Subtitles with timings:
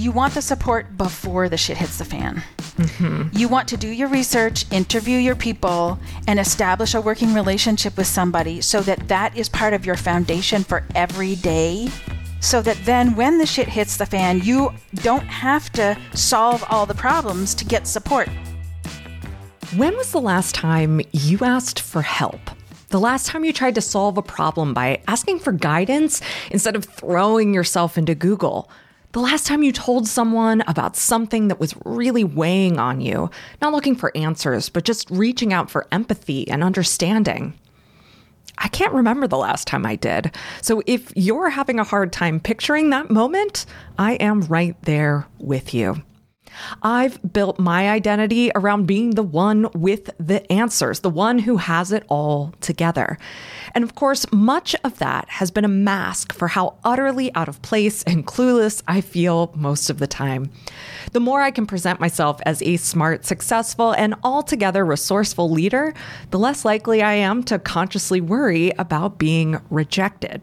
[0.00, 2.42] you want the support before the shit hits the fan.
[2.78, 3.36] Mm-hmm.
[3.36, 8.06] You want to do your research, interview your people, and establish a working relationship with
[8.06, 11.90] somebody so that that is part of your foundation for every day.
[12.40, 16.86] So that then when the shit hits the fan, you don't have to solve all
[16.86, 18.30] the problems to get support.
[19.76, 22.40] When was the last time you asked for help?
[22.88, 26.86] The last time you tried to solve a problem by asking for guidance instead of
[26.86, 28.70] throwing yourself into Google?
[29.12, 33.28] The last time you told someone about something that was really weighing on you,
[33.60, 37.54] not looking for answers, but just reaching out for empathy and understanding?
[38.58, 40.36] I can't remember the last time I did.
[40.62, 43.66] So if you're having a hard time picturing that moment,
[43.98, 46.02] I am right there with you.
[46.82, 51.92] I've built my identity around being the one with the answers, the one who has
[51.92, 53.18] it all together.
[53.74, 57.62] And of course, much of that has been a mask for how utterly out of
[57.62, 60.50] place and clueless I feel most of the time.
[61.12, 65.94] The more I can present myself as a smart, successful, and altogether resourceful leader,
[66.30, 70.42] the less likely I am to consciously worry about being rejected.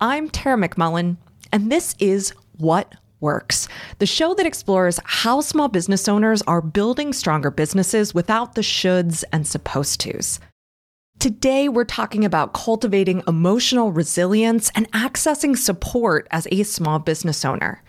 [0.00, 1.16] I'm Tara McMullin,
[1.52, 7.12] and this is What Works, the show that explores how small business owners are building
[7.12, 10.38] stronger businesses without the shoulds and supposed tos.
[11.18, 17.82] Today, we're talking about cultivating emotional resilience and accessing support as a small business owner.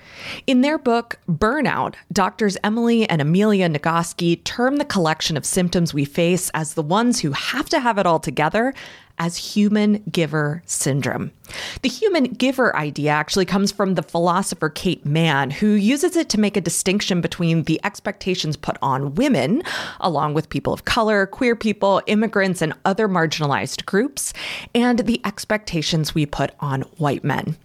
[0.48, 6.06] In their book, Burnout, doctors Emily and Amelia Nagoski term the collection of symptoms we
[6.06, 8.74] face as the ones who have to have it all together
[9.20, 11.32] as human giver syndrome.
[11.82, 16.40] The human giver idea actually comes from the philosopher Kate Manne, who uses it to
[16.40, 19.62] make a distinction between the expectations put on women,
[20.00, 24.34] along with people of color, queer people, immigrants, and other marginalized groups,
[24.74, 27.58] and the expectations we put on white men.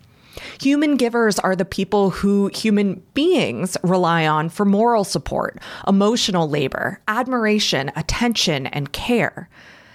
[0.60, 7.00] Human givers are the people who human beings rely on for moral support, emotional labor,
[7.06, 9.48] admiration, attention, and care.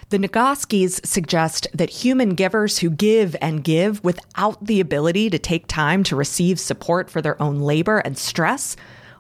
[0.10, 5.68] The Nagoskis suggest that human givers who give and give without the ability to take
[5.68, 8.76] time to receive support for their own labor and stress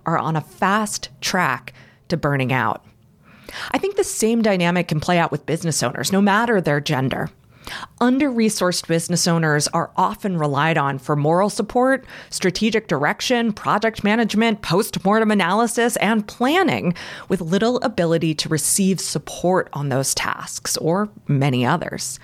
[0.07, 1.73] are on a fast track
[2.07, 2.83] to burning out.
[3.69, 7.29] I think the same dynamic can play out with business owners, no matter their gender.
[8.01, 14.61] Under resourced business owners are often relied on for moral support, strategic direction, project management,
[14.61, 16.93] post mortem analysis, and planning,
[17.27, 22.19] with little ability to receive support on those tasks or many others.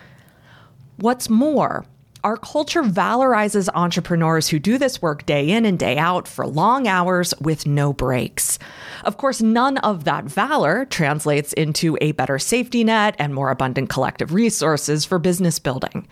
[0.97, 1.85] What's more,
[2.25, 6.87] our culture valorizes entrepreneurs who do this work day in and day out for long
[6.87, 8.57] hours with no breaks.
[9.03, 13.89] Of course, none of that valor translates into a better safety net and more abundant
[13.89, 16.07] collective resources for business building.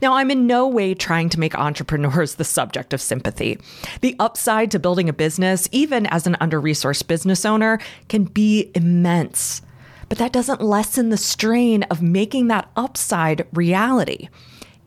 [0.00, 3.58] Now, I'm in no way trying to make entrepreneurs the subject of sympathy.
[4.00, 7.78] The upside to building a business, even as an under resourced business owner,
[8.08, 9.60] can be immense.
[10.08, 14.30] But that doesn't lessen the strain of making that upside reality.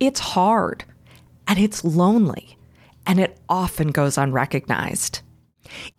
[0.01, 0.83] It's hard
[1.47, 2.57] and it's lonely,
[3.05, 5.21] and it often goes unrecognized.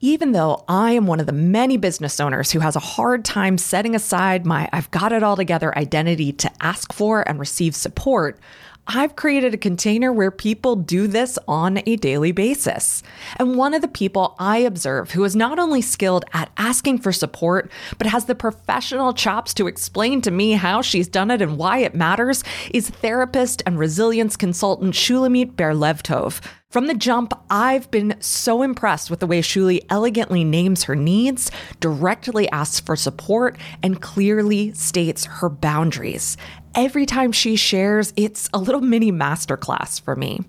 [0.01, 3.59] Even though I am one of the many business owners who has a hard time
[3.59, 8.41] setting aside my I've got it all together identity to ask for and receive support,
[8.87, 13.05] I've created a container where people do this on a daily basis.
[13.37, 17.13] And one of the people I observe who is not only skilled at asking for
[17.13, 21.59] support, but has the professional chops to explain to me how she's done it and
[21.59, 22.43] why it matters
[22.75, 26.41] is therapist and resilience consultant Shulamit Berlevtov.
[26.69, 31.51] From the jump, I've been so impressed with the way Shuli elegantly names her needs,
[31.81, 36.39] directly asks for support, and clearly states her boundaries
[36.75, 40.41] every time she shares, it's a little mini masterclass for me.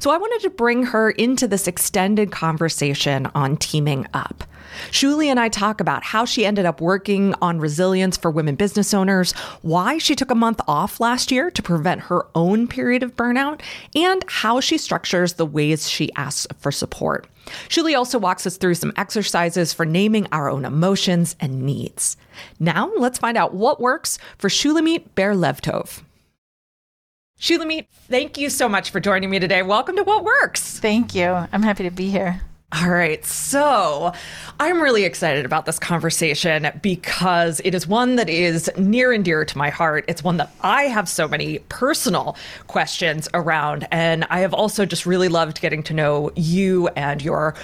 [0.00, 4.44] So I wanted to bring her into this extended conversation on teaming up.
[4.90, 8.94] Shuli and I talk about how she ended up working on resilience for women business
[8.94, 9.32] owners,
[9.62, 13.60] why she took a month off last year to prevent her own period of burnout,
[13.94, 17.26] and how she structures the ways she asks for support.
[17.68, 22.16] Shuli also walks us through some exercises for naming our own emotions and needs.
[22.58, 26.02] Now, let's find out what works for Shulamit Berlevtov.
[27.38, 29.62] Shulamit, thank you so much for joining me today.
[29.62, 30.78] Welcome to What Works.
[30.78, 31.46] Thank you.
[31.52, 32.42] I'm happy to be here.
[32.74, 33.22] All right.
[33.26, 34.14] So
[34.58, 39.44] I'm really excited about this conversation because it is one that is near and dear
[39.44, 40.06] to my heart.
[40.08, 42.34] It's one that I have so many personal
[42.68, 43.86] questions around.
[43.90, 47.54] And I have also just really loved getting to know you and your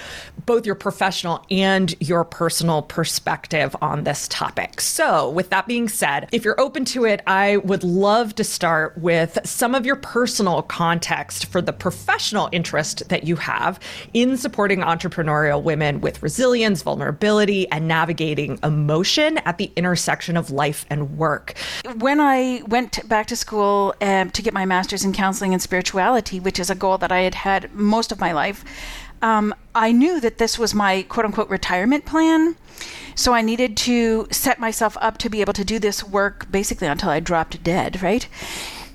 [0.45, 4.79] both your professional and your personal perspective on this topic.
[4.79, 8.97] So, with that being said, if you're open to it, I would love to start
[8.97, 13.79] with some of your personal context for the professional interest that you have
[14.13, 20.51] in supporting entrepreneurs entrepreneurial women with resilience, vulnerability, and navigating emotion at the intersection of
[20.51, 21.57] life and work.
[21.97, 26.39] When I went back to school um, to get my master's in counseling and spirituality,
[26.39, 28.63] which is a goal that I had had most of my life,
[29.21, 32.55] um, I knew that this was my quote unquote retirement plan.
[33.15, 36.87] So I needed to set myself up to be able to do this work basically
[36.87, 38.27] until I dropped dead, right?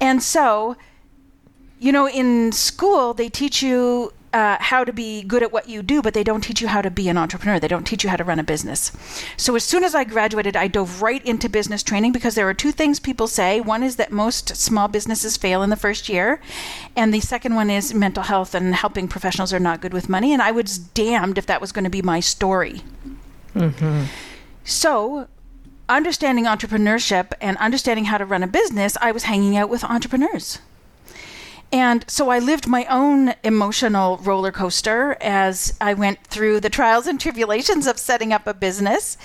[0.00, 0.76] And so,
[1.78, 5.80] you know, in school, they teach you uh, how to be good at what you
[5.80, 7.60] do, but they don't teach you how to be an entrepreneur.
[7.60, 8.90] They don't teach you how to run a business.
[9.36, 12.52] So as soon as I graduated, I dove right into business training because there are
[12.52, 13.60] two things people say.
[13.60, 16.40] One is that most small businesses fail in the first year,
[16.96, 20.32] and the second one is mental health and helping professionals are not good with money.
[20.32, 22.82] And I was damned if that was going to be my story.
[23.54, 24.06] Mm-hmm.
[24.64, 25.28] So
[25.88, 30.58] understanding entrepreneurship and understanding how to run a business, I was hanging out with entrepreneurs.
[31.72, 37.06] And so I lived my own emotional roller coaster as I went through the trials
[37.06, 39.16] and tribulations of setting up a business.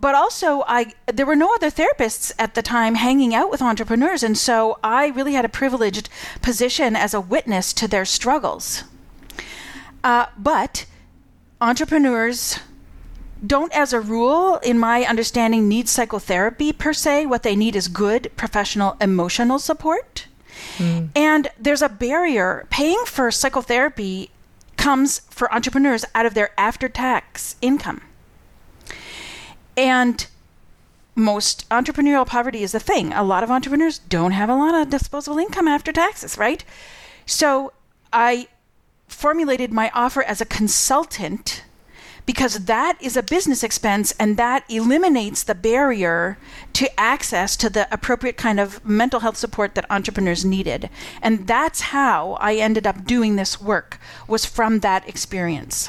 [0.00, 4.22] But also I there were no other therapists at the time hanging out with entrepreneurs
[4.22, 6.08] and so I really had a privileged
[6.40, 8.84] position as a witness to their struggles.
[10.04, 10.86] Uh, but
[11.60, 12.60] entrepreneurs
[13.44, 17.26] don't, as a rule, in my understanding, need psychotherapy per se.
[17.26, 20.26] What they need is good professional emotional support.
[20.78, 21.10] Mm.
[21.14, 22.66] And there's a barrier.
[22.70, 24.30] Paying for psychotherapy
[24.76, 28.02] comes for entrepreneurs out of their after tax income.
[29.76, 30.26] And
[31.14, 33.12] most entrepreneurial poverty is a thing.
[33.12, 36.64] A lot of entrepreneurs don't have a lot of disposable income after taxes, right?
[37.26, 37.72] So
[38.12, 38.48] I
[39.08, 41.64] formulated my offer as a consultant
[42.28, 46.36] because that is a business expense and that eliminates the barrier
[46.74, 50.90] to access to the appropriate kind of mental health support that entrepreneurs needed.
[51.22, 55.88] And that's how I ended up doing this work was from that experience.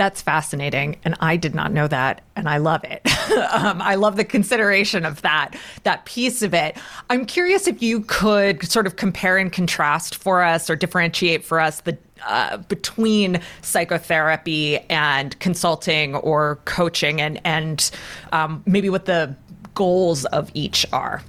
[0.00, 3.02] That's fascinating, and I did not know that, and I love it.
[3.52, 6.78] um, I love the consideration of that that piece of it.
[7.10, 11.60] I'm curious if you could sort of compare and contrast for us, or differentiate for
[11.60, 17.90] us the uh, between psychotherapy and consulting or coaching, and and
[18.32, 19.36] um, maybe what the
[19.74, 21.22] goals of each are.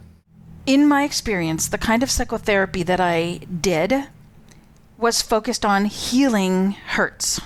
[0.66, 4.08] In my experience, the kind of psychotherapy that I did
[4.98, 7.42] was focused on healing hurts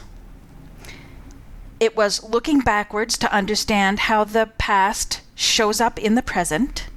[1.79, 6.87] it was looking backwards to understand how the past shows up in the present,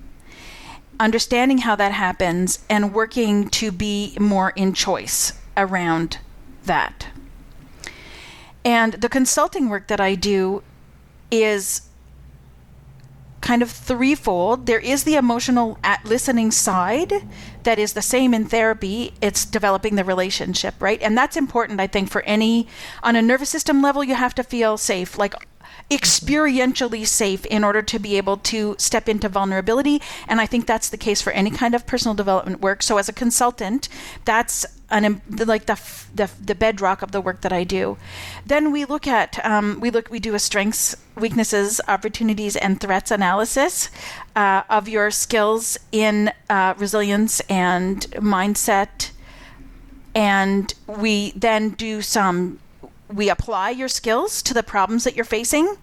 [1.01, 6.19] understanding how that happens, and working to be more in choice around
[6.65, 7.09] that.
[8.65, 10.63] And the consulting work that I do
[11.31, 11.83] is
[13.41, 14.67] kind of threefold.
[14.67, 17.27] There is the emotional listening side
[17.69, 19.13] that is the same in therapy.
[19.21, 21.03] It's developing the relationship, right?
[21.03, 22.67] And that's important, I think, for any,
[23.03, 25.19] on a nervous system level, you have to feel safe.
[25.19, 25.35] Like
[25.91, 30.01] experientially safe in order to be able to step into vulnerability.
[30.27, 32.83] And I think that's the case for any kind of personal development work.
[32.83, 33.91] So as a consultant,
[34.25, 35.79] that's an like the,
[36.15, 37.99] the the bedrock of the work that I do.
[38.47, 43.11] Then we look at um, we look we do a strengths, weaknesses, opportunities, and threats
[43.11, 43.91] analysis
[44.37, 49.11] uh, of your skills in uh, resilience and mindset,
[50.15, 52.59] and we then do some
[53.13, 55.77] we apply your skills to the problems that you're facing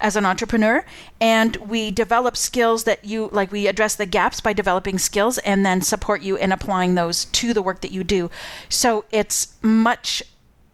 [0.00, 0.84] as an entrepreneur
[1.20, 5.64] and we develop skills that you like we address the gaps by developing skills and
[5.64, 8.30] then support you in applying those to the work that you do.
[8.68, 10.22] So it's much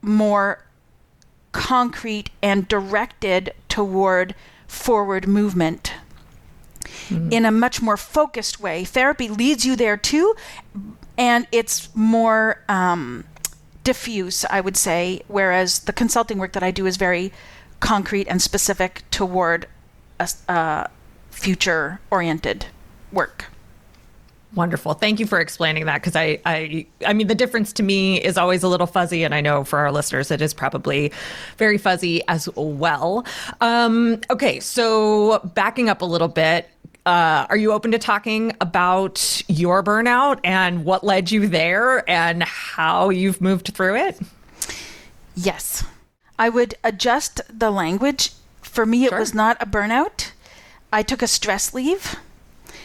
[0.00, 0.64] more
[1.52, 4.34] concrete and directed toward
[4.66, 5.94] forward movement
[7.08, 7.32] mm-hmm.
[7.32, 10.34] in a much more focused way therapy leads you there too
[11.16, 13.24] and it's more um,
[13.88, 17.32] diffuse, I would say, whereas the consulting work that I do is very
[17.80, 19.66] concrete and specific toward
[20.20, 20.86] a uh,
[21.30, 22.66] future oriented
[23.10, 23.46] work.
[24.58, 24.94] Wonderful.
[24.94, 28.36] Thank you for explaining that because I, I, I mean, the difference to me is
[28.36, 31.12] always a little fuzzy, and I know for our listeners it is probably
[31.58, 33.24] very fuzzy as well.
[33.60, 36.68] Um, okay, so backing up a little bit,
[37.06, 42.42] uh, are you open to talking about your burnout and what led you there and
[42.42, 44.18] how you've moved through it?
[45.36, 45.84] Yes.
[46.36, 48.32] I would adjust the language.
[48.62, 49.20] For me, it sure.
[49.20, 50.32] was not a burnout.
[50.92, 52.16] I took a stress leave.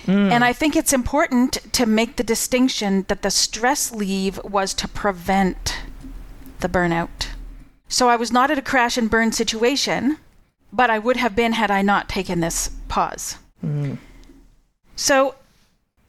[0.05, 0.31] Mm.
[0.31, 4.87] And I think it's important to make the distinction that the stress leave was to
[4.87, 5.77] prevent
[6.59, 7.27] the burnout.
[7.87, 10.17] So I was not at a crash and burn situation,
[10.71, 13.37] but I would have been had I not taken this pause.
[13.63, 13.97] Mm.
[14.95, 15.35] So,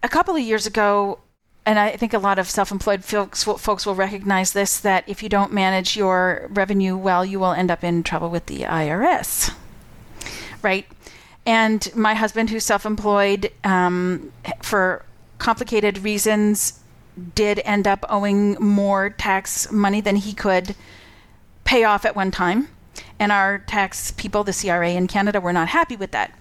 [0.02, 1.18] a couple of years ago,
[1.66, 5.22] and I think a lot of self-employed folks will, folks will recognize this that if
[5.22, 9.54] you don't manage your revenue well, you will end up in trouble with the IRS,
[10.62, 10.86] right?
[11.46, 14.32] And my husband, who's self-employed, um,
[14.62, 15.04] for
[15.38, 16.80] complicated reasons,
[17.34, 20.74] did end up owing more tax money than he could
[21.64, 22.68] pay off at one time.
[23.18, 26.36] And our tax people, the CRA in Canada, were not happy with that.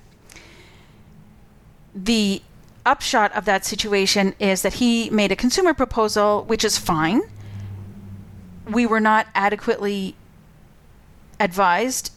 [1.93, 2.41] The
[2.85, 7.21] upshot of that situation is that he made a consumer proposal, which is fine.
[8.69, 10.15] We were not adequately
[11.39, 12.11] advised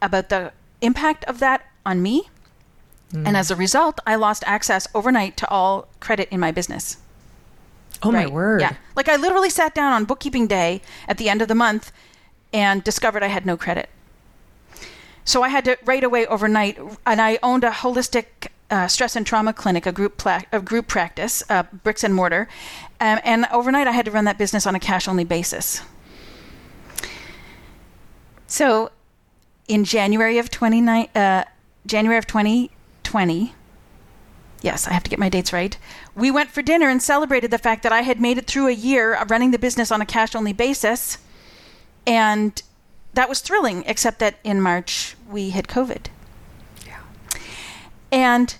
[0.00, 2.28] about the impact of that on me.
[3.12, 3.28] Mm.
[3.28, 6.96] And as a result, I lost access overnight to all credit in my business.
[8.02, 8.26] Oh, right?
[8.26, 8.60] my word.
[8.60, 8.74] Yeah.
[8.96, 11.92] Like I literally sat down on bookkeeping day at the end of the month
[12.52, 13.88] and discovered I had no credit.
[15.24, 19.26] So I had to right away overnight, and I owned a holistic uh, stress and
[19.26, 22.48] trauma clinic, a group pla- a group practice, uh, bricks and mortar,
[23.00, 25.82] um, and overnight I had to run that business on a cash only basis.
[28.48, 28.90] So,
[29.68, 30.80] in January of twenty
[31.14, 31.44] uh,
[31.86, 32.70] January of twenty
[33.02, 33.54] twenty,
[34.60, 35.76] yes, I have to get my dates right.
[36.14, 38.72] We went for dinner and celebrated the fact that I had made it through a
[38.72, 41.18] year of running the business on a cash only basis,
[42.06, 42.62] and
[43.14, 43.84] that was thrilling.
[43.86, 46.06] Except that in March we had COVID.
[46.86, 47.00] Yeah.
[48.10, 48.56] And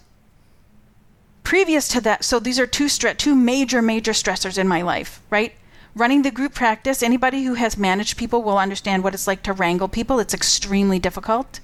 [1.44, 5.20] previous to that, so these are two stre- two major major stressors in my life,
[5.30, 5.52] right?
[5.94, 9.52] Running the group practice, anybody who has managed people will understand what it's like to
[9.52, 10.18] wrangle people.
[10.18, 11.60] It's extremely difficult.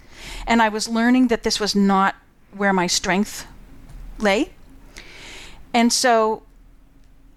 [0.47, 2.15] And I was learning that this was not
[2.53, 3.47] where my strength
[4.19, 4.51] lay.
[5.75, 6.43] And so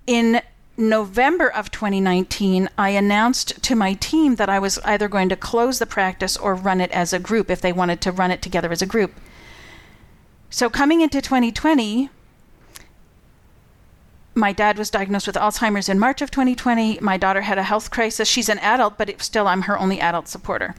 [0.08, 0.42] in
[0.78, 5.80] November of 2019, I announced to my team that I was either going to close
[5.80, 8.72] the practice or run it as a group if they wanted to run it together
[8.72, 9.14] as a group.
[10.50, 12.10] So coming into 2020,
[14.34, 17.00] my dad was diagnosed with Alzheimer's in March of 2020.
[17.02, 18.28] My daughter had a health crisis.
[18.28, 20.76] She's an adult, but still, I'm her only adult supporter.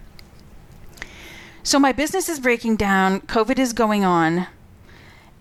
[1.62, 3.21] So my business is breaking down.
[3.23, 4.49] COVID is going on.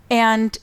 [0.10, 0.58] And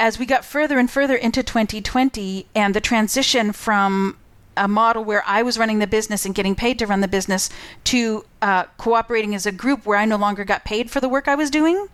[0.00, 4.16] as we got further and further into 2020 and the transition from
[4.56, 7.48] a model where I was running the business and getting paid to run the business
[7.84, 11.28] to uh, cooperating as a group where I no longer got paid for the work
[11.28, 11.88] I was doing,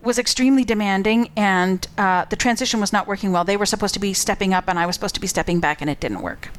[0.00, 3.44] was extremely demanding, and uh, the transition was not working well.
[3.44, 5.80] They were supposed to be stepping up, and I was supposed to be stepping back,
[5.80, 6.50] and it didn't work.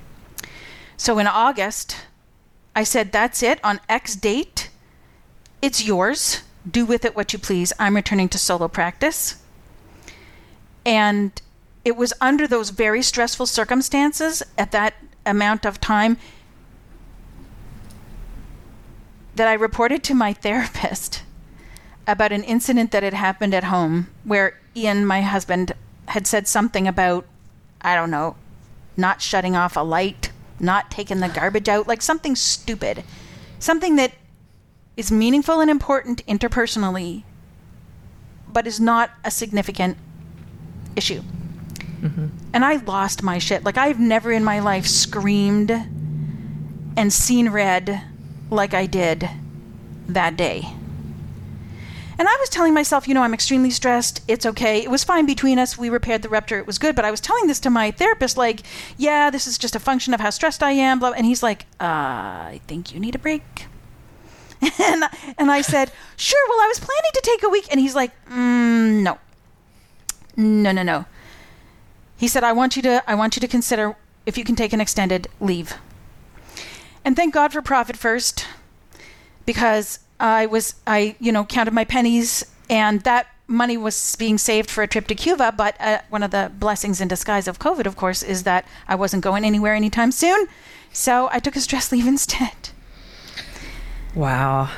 [0.97, 1.97] So in August,
[2.75, 3.63] I said, That's it.
[3.63, 4.69] On X date,
[5.65, 6.43] it's yours.
[6.69, 7.73] Do with it what you please.
[7.79, 9.41] I'm returning to solo practice.
[10.85, 11.41] And
[11.83, 14.93] it was under those very stressful circumstances at that
[15.25, 16.17] amount of time
[19.35, 21.23] that I reported to my therapist
[22.05, 25.71] about an incident that had happened at home where Ian, my husband,
[26.09, 27.25] had said something about,
[27.81, 28.35] I don't know,
[28.95, 33.03] not shutting off a light, not taking the garbage out, like something stupid.
[33.57, 34.11] Something that
[34.97, 37.23] is meaningful and important interpersonally,
[38.51, 39.97] but is not a significant
[40.95, 41.21] issue.
[42.01, 42.27] Mm-hmm.
[42.53, 43.63] And I lost my shit.
[43.63, 48.01] Like, I've never in my life screamed and seen red
[48.49, 49.29] like I did
[50.07, 50.67] that day.
[52.17, 54.21] And I was telling myself, you know, I'm extremely stressed.
[54.29, 54.81] It's okay.
[54.81, 55.77] It was fine between us.
[55.77, 56.59] We repaired the rupture.
[56.59, 56.95] It was good.
[56.95, 58.61] But I was telling this to my therapist, like,
[58.97, 60.99] yeah, this is just a function of how stressed I am.
[60.99, 61.11] Blah.
[61.11, 63.65] And he's like, uh, I think you need a break.
[64.79, 65.03] and
[65.37, 66.39] and I said, sure.
[66.49, 67.67] Well, I was planning to take a week.
[67.71, 69.17] And he's like, mm, no,
[70.37, 71.05] no, no, no.
[72.17, 73.95] He said, I want you to, I want you to consider
[74.25, 75.75] if you can take an extended leave.
[77.03, 78.47] And thank God for Profit First,
[79.45, 84.71] because I was I you know counted my pennies and that money was being saved
[84.71, 85.53] for a trip to Cuba.
[85.55, 88.95] But uh, one of the blessings in disguise of COVID, of course, is that I
[88.95, 90.47] wasn't going anywhere anytime soon.
[90.91, 92.69] So I took a stress leave instead.
[94.15, 94.69] Wow.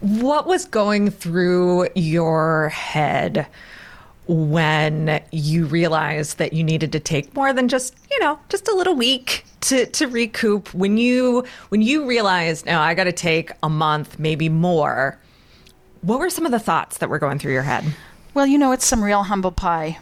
[0.00, 3.46] What was going through your head
[4.26, 8.74] when you realized that you needed to take more than just, you know, just a
[8.74, 10.74] little week to, to recoup?
[10.74, 15.18] When you when you realized, now I got to take a month, maybe more,
[16.02, 17.84] what were some of the thoughts that were going through your head?
[18.34, 19.98] Well, you know, it's some real humble pie,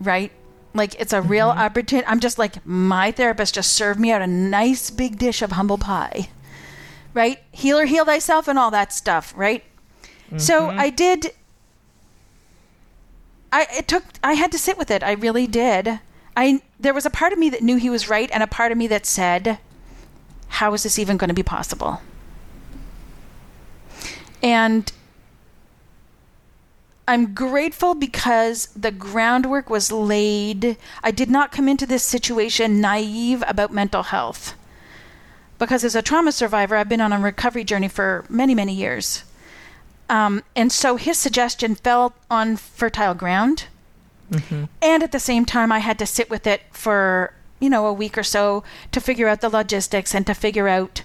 [0.00, 0.32] right?
[0.74, 1.60] Like it's a real mm-hmm.
[1.60, 2.06] opportunity.
[2.06, 5.78] I'm just like my therapist just served me out a nice big dish of humble
[5.78, 6.28] pie,
[7.14, 7.38] right?
[7.52, 9.62] Heal or heal thyself and all that stuff, right?
[10.26, 10.38] Mm-hmm.
[10.38, 11.32] So I did
[13.52, 15.04] I it took I had to sit with it.
[15.04, 16.00] I really did.
[16.36, 18.72] I there was a part of me that knew he was right and a part
[18.72, 19.58] of me that said,
[20.48, 22.02] how is this even going to be possible?
[24.42, 24.92] And
[27.06, 30.78] I'm grateful because the groundwork was laid.
[31.02, 34.54] I did not come into this situation naive about mental health.
[35.58, 39.24] Because as a trauma survivor, I've been on a recovery journey for many, many years.
[40.08, 43.66] Um, and so his suggestion fell on fertile ground.
[44.30, 44.64] Mm-hmm.
[44.82, 47.92] And at the same time, I had to sit with it for, you know, a
[47.92, 51.02] week or so to figure out the logistics and to figure out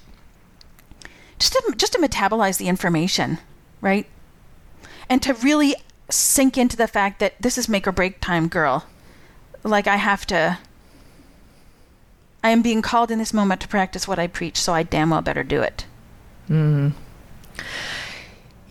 [1.37, 3.39] just to, just to metabolize the information,
[3.81, 4.07] right?
[5.09, 5.75] And to really
[6.09, 8.85] sink into the fact that this is make or break time, girl.
[9.63, 10.57] Like I have to.
[12.43, 15.09] I am being called in this moment to practice what I preach, so I damn
[15.09, 15.85] well better do it.
[16.49, 16.93] Mm.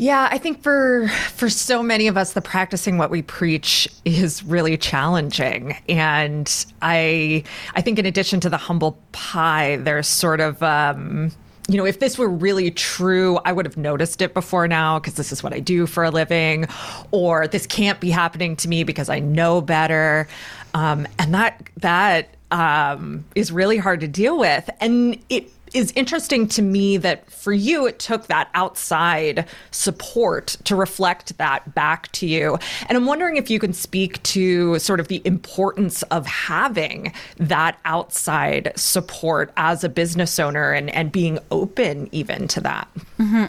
[0.00, 4.45] Yeah, I think for for so many of us the practicing what we preach is
[4.45, 5.76] really challenging.
[5.88, 7.42] And I
[7.75, 11.33] I think in addition to the humble pie, there's sort of um
[11.68, 15.14] you know, if this were really true, I would have noticed it before now because
[15.14, 16.66] this is what I do for a living,
[17.10, 20.26] or this can't be happening to me because I know better.
[20.72, 24.68] Um, and that that um, is really hard to deal with.
[24.80, 30.76] And it is interesting to me that for you, it took that outside support to
[30.76, 32.58] reflect that back to you.
[32.88, 37.78] And I'm wondering if you can speak to sort of the importance of having that
[37.84, 42.88] outside support as a business owner and, and being open even to that.
[43.18, 43.46] Mm-hmm.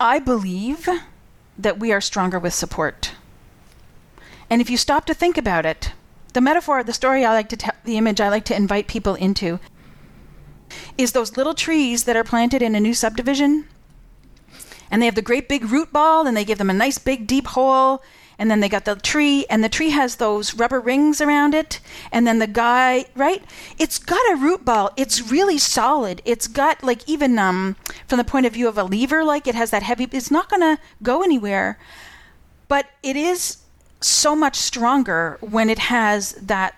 [0.00, 0.88] I believe
[1.56, 3.12] that we are stronger with support.
[4.50, 5.92] And if you stop to think about it,
[6.32, 9.14] the metaphor, the story I like to tell, the image I like to invite people
[9.14, 9.60] into
[10.96, 13.66] is those little trees that are planted in a new subdivision.
[14.90, 17.26] And they have the great big root ball and they give them a nice big
[17.26, 18.02] deep hole.
[18.38, 21.78] And then they got the tree, and the tree has those rubber rings around it.
[22.10, 23.44] And then the guy, right?
[23.78, 24.90] It's got a root ball.
[24.96, 26.20] It's really solid.
[26.24, 27.76] It's got like even um
[28.08, 30.08] from the point of view of a lever, like it has that heavy.
[30.10, 31.78] It's not gonna go anywhere,
[32.66, 33.58] but it is
[34.00, 36.74] so much stronger when it has that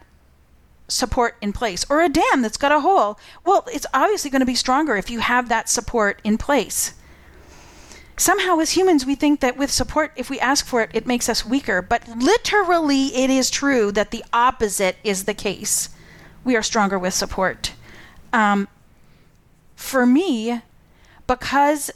[0.88, 3.18] support in place or a dam that's got a hole.
[3.44, 6.94] Well, it's obviously going to be stronger if you have that support in place.
[8.18, 11.28] Somehow, as humans, we think that with support, if we ask for it, it makes
[11.28, 11.82] us weaker.
[11.82, 15.90] But literally, it is true that the opposite is the case.
[16.42, 17.74] We are stronger with support.
[18.32, 18.68] Um,
[19.74, 20.62] for me,
[21.26, 21.90] because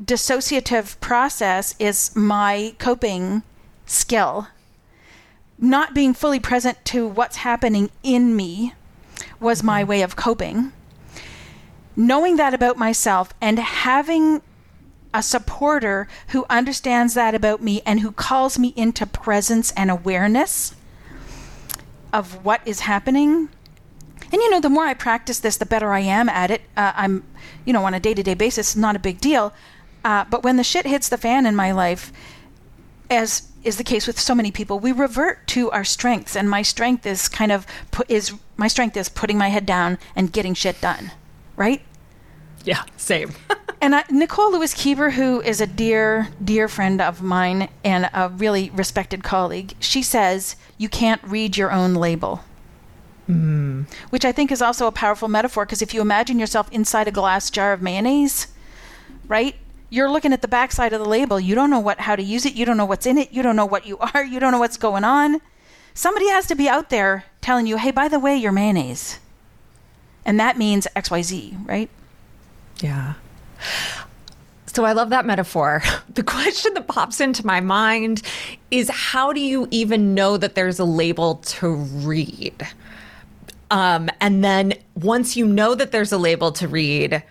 [0.00, 3.42] dissociative process is my coping
[3.84, 4.46] skill,
[5.58, 8.74] not being fully present to what's happening in me
[9.40, 10.72] was my way of coping.
[11.96, 14.40] Knowing that about myself and having
[15.12, 20.74] a supporter who understands that about me and who calls me into presence and awareness
[22.12, 23.48] of what is happening.
[24.30, 26.62] And you know, the more I practice this, the better I am at it.
[26.76, 27.24] Uh, I'm,
[27.64, 29.52] you know, on a day to day basis, not a big deal.
[30.04, 32.12] Uh, but when the shit hits the fan in my life,
[33.10, 36.62] as is the case with so many people, we revert to our strengths, and my
[36.62, 40.54] strength is kind of put, is my strength is putting my head down and getting
[40.54, 41.12] shit done,
[41.56, 41.82] right?
[42.64, 43.32] Yeah, same.
[43.80, 48.28] and I, Nicole Lewis Keeber, who is a dear, dear friend of mine and a
[48.28, 52.44] really respected colleague, she says you can't read your own label.
[53.28, 53.86] Mm.
[54.10, 57.12] Which I think is also a powerful metaphor because if you imagine yourself inside a
[57.12, 58.48] glass jar of mayonnaise,
[59.26, 59.54] right?
[59.90, 61.40] You're looking at the backside of the label.
[61.40, 62.54] You don't know what how to use it.
[62.54, 63.32] You don't know what's in it.
[63.32, 64.24] You don't know what you are.
[64.24, 65.40] You don't know what's going on.
[65.94, 69.18] Somebody has to be out there telling you, "Hey, by the way, you're mayonnaise."
[70.24, 71.88] And that means XYZ, right?
[72.80, 73.14] Yeah.
[74.66, 75.82] So I love that metaphor.
[76.18, 78.22] The question that pops into my mind
[78.72, 82.66] is how do you even know that there's a label to read?
[83.70, 87.22] Um, and then once you know that there's a label to read,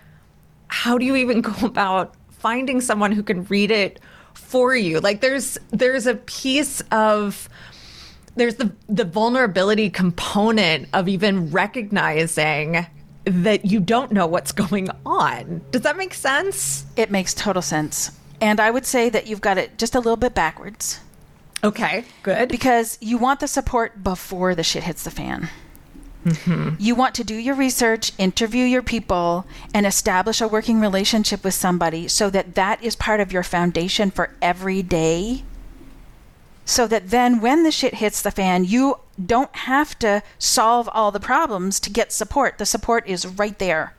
[0.68, 4.00] how do you even go about finding someone who can read it
[4.34, 5.00] for you.
[5.00, 7.48] Like there's there's a piece of
[8.36, 12.86] there's the the vulnerability component of even recognizing
[13.24, 15.60] that you don't know what's going on.
[15.70, 16.86] Does that make sense?
[16.96, 18.12] It makes total sense.
[18.40, 21.00] And I would say that you've got it just a little bit backwards.
[21.64, 22.48] Okay, good.
[22.48, 25.48] Because you want the support before the shit hits the fan.
[26.24, 26.74] Mm-hmm.
[26.78, 31.54] You want to do your research, interview your people, and establish a working relationship with
[31.54, 35.44] somebody so that that is part of your foundation for every day.
[36.64, 41.10] So that then when the shit hits the fan, you don't have to solve all
[41.10, 42.58] the problems to get support.
[42.58, 43.94] The support is right there.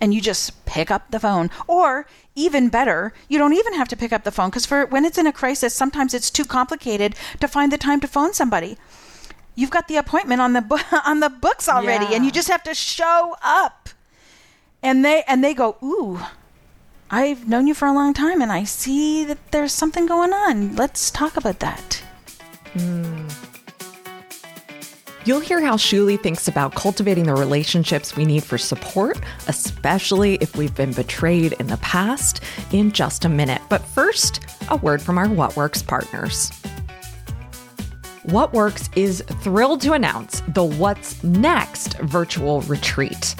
[0.00, 1.50] And you just pick up the phone.
[1.68, 5.04] Or even better, you don't even have to pick up the phone because for when
[5.04, 8.78] it's in a crisis, sometimes it's too complicated to find the time to phone somebody
[9.60, 12.16] you've got the appointment on the bu- on the books already yeah.
[12.16, 13.88] and you just have to show up
[14.82, 16.20] and they and they go ooh
[17.10, 20.76] I've known you for a long time and I see that there's something going on.
[20.76, 22.04] Let's talk about that.
[22.72, 23.26] Hmm.
[25.24, 29.18] You'll hear how Shuli thinks about cultivating the relationships we need for support,
[29.48, 33.60] especially if we've been betrayed in the past, in just a minute.
[33.68, 36.52] But first, a word from our What Works partners.
[38.30, 43.34] What Works is thrilled to announce the What's Next virtual retreat.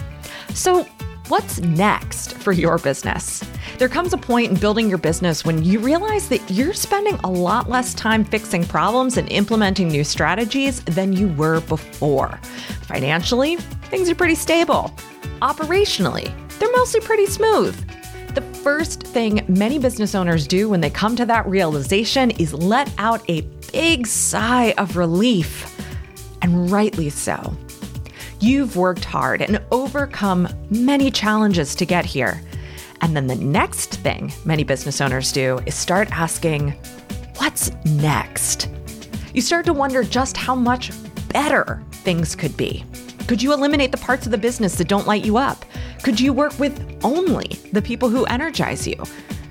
[0.53, 0.83] So,
[1.29, 3.45] what's next for your business?
[3.79, 7.31] There comes a point in building your business when you realize that you're spending a
[7.31, 12.41] lot less time fixing problems and implementing new strategies than you were before.
[12.83, 13.59] Financially,
[13.91, 14.93] things are pretty stable.
[15.41, 17.79] Operationally, they're mostly pretty smooth.
[18.35, 22.93] The first thing many business owners do when they come to that realization is let
[22.97, 23.41] out a
[23.73, 25.77] big sigh of relief,
[26.41, 27.57] and rightly so.
[28.39, 32.41] You've worked hard and overcome many challenges to get here.
[33.01, 36.71] And then the next thing many business owners do is start asking,
[37.37, 38.69] what's next?
[39.35, 40.93] You start to wonder just how much
[41.29, 42.85] better things could be.
[43.27, 45.65] Could you eliminate the parts of the business that don't light you up?
[46.03, 48.97] Could you work with only the people who energize you?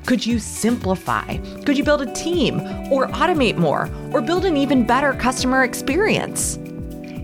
[0.08, 1.38] Could you simplify?
[1.64, 2.60] Could you build a team
[2.92, 6.58] or automate more or build an even better customer experience?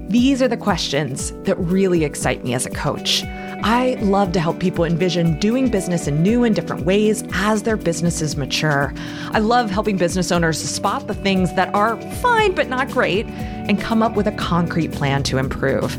[0.10, 3.24] These are the questions that really excite me as a coach.
[3.64, 7.78] I love to help people envision doing business in new and different ways as their
[7.78, 8.94] businesses mature.
[9.32, 13.82] I love helping business owners spot the things that are fine but not great and
[13.82, 15.98] come up with a concrete plan to improve.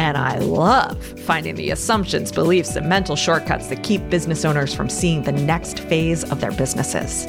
[0.00, 4.88] And I love finding the assumptions, beliefs, and mental shortcuts that keep business owners from
[4.88, 7.26] seeing the next phase of their businesses.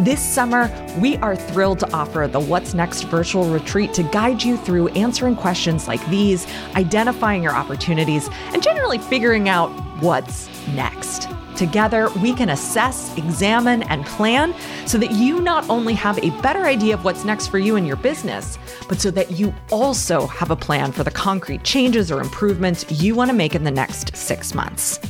[0.00, 4.56] This summer, we are thrilled to offer the What's Next virtual retreat to guide you
[4.56, 9.68] through answering questions like these, identifying your opportunities, and generally figuring out
[10.00, 11.28] what's next.
[11.58, 14.54] Together, we can assess, examine, and plan
[14.86, 17.84] so that you not only have a better idea of what's next for you and
[17.84, 18.56] your business,
[18.88, 23.16] but so that you also have a plan for the concrete changes or improvements you
[23.16, 25.00] want to make in the next six months.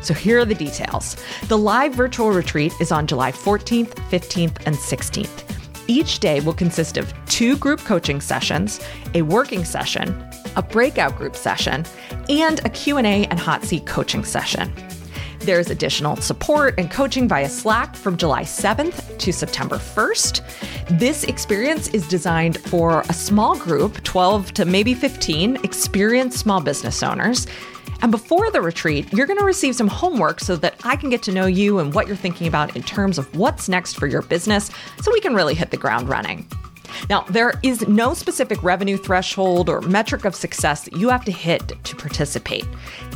[0.00, 1.16] So here are the details.
[1.46, 5.44] The live virtual retreat is on July 14th, 15th, and 16th.
[5.86, 8.80] Each day will consist of two group coaching sessions,
[9.14, 11.84] a working session, a breakout group session,
[12.28, 14.72] and a Q&A and hot seat coaching session.
[15.44, 20.98] There's additional support and coaching via Slack from July 7th to September 1st.
[20.98, 27.02] This experience is designed for a small group, 12 to maybe 15 experienced small business
[27.02, 27.46] owners.
[28.00, 31.22] And before the retreat, you're going to receive some homework so that I can get
[31.24, 34.22] to know you and what you're thinking about in terms of what's next for your
[34.22, 34.70] business
[35.02, 36.48] so we can really hit the ground running.
[37.08, 41.32] Now, there is no specific revenue threshold or metric of success that you have to
[41.32, 42.66] hit to participate.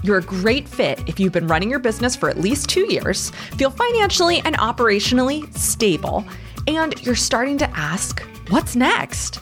[0.02, 3.30] You're a great fit if you've been running your business for at least two years,
[3.56, 6.24] feel financially and operationally stable,
[6.66, 9.40] and you're starting to ask, what's next?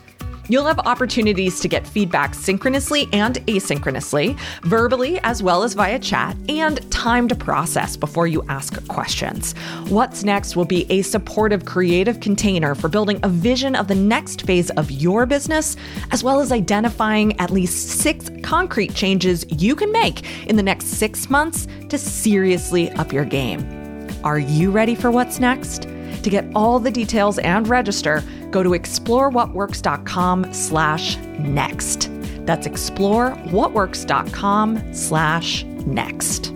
[0.48, 6.36] You'll have opportunities to get feedback synchronously and asynchronously, verbally as well as via chat,
[6.48, 9.54] and time to process before you ask questions.
[9.88, 14.42] What's next will be a supportive, creative container for building a vision of the next
[14.42, 15.76] phase of your business,
[16.12, 20.86] as well as identifying at least six concrete changes you can make in the next
[20.86, 24.08] six months to seriously up your game.
[24.22, 25.88] Are you ready for what's next?
[26.26, 32.10] To get all the details and register, go to explorewhatworks.com slash next.
[32.44, 36.50] That's explorewhatworks.com slash next.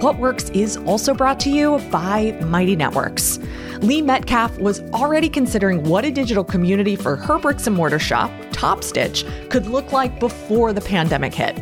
[0.00, 3.40] What Works is also brought to you by Mighty Networks.
[3.80, 8.30] Lee Metcalf was already considering what a digital community for her bricks and mortar shop,
[8.52, 11.60] Top Stitch, could look like before the pandemic hit.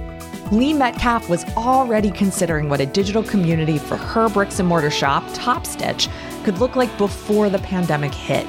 [0.53, 5.25] Lee Metcalf was already considering what a digital community for her bricks and mortar shop,
[5.35, 6.09] Top Stitch,
[6.45, 8.47] could look like before the pandemic hit.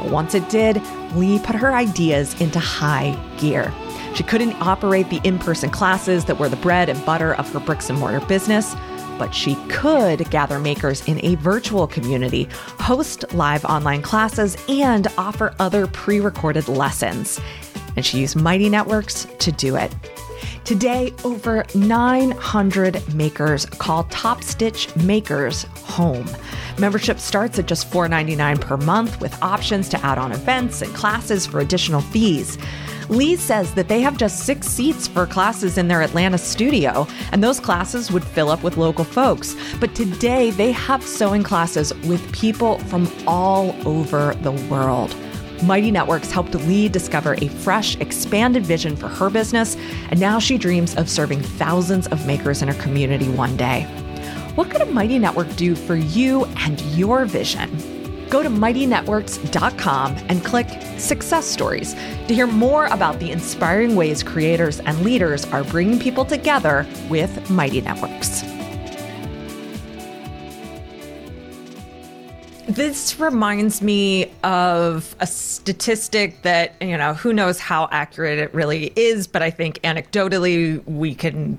[0.00, 0.80] But once it did,
[1.14, 3.70] Lee put her ideas into high gear.
[4.14, 7.60] She couldn't operate the in person classes that were the bread and butter of her
[7.60, 8.74] bricks and mortar business,
[9.18, 12.48] but she could gather makers in a virtual community,
[12.80, 17.38] host live online classes, and offer other pre recorded lessons.
[17.96, 19.94] And she used Mighty Networks to do it.
[20.64, 26.26] Today, over 900 makers call Top Stitch Makers home.
[26.78, 31.44] Membership starts at just $4.99 per month with options to add on events and classes
[31.44, 32.56] for additional fees.
[33.10, 37.44] Lee says that they have just six seats for classes in their Atlanta studio, and
[37.44, 39.54] those classes would fill up with local folks.
[39.80, 45.14] But today, they have sewing classes with people from all over the world.
[45.64, 49.76] Mighty Networks helped Lee discover a fresh, expanded vision for her business,
[50.10, 53.82] and now she dreams of serving thousands of makers in her community one day.
[54.56, 57.70] What could a Mighty Network do for you and your vision?
[58.28, 64.80] Go to mightynetworks.com and click Success Stories to hear more about the inspiring ways creators
[64.80, 68.53] and leaders are bringing people together with Mighty Networks.
[72.68, 78.92] This reminds me of a statistic that, you know, who knows how accurate it really
[78.96, 81.58] is, but I think anecdotally we can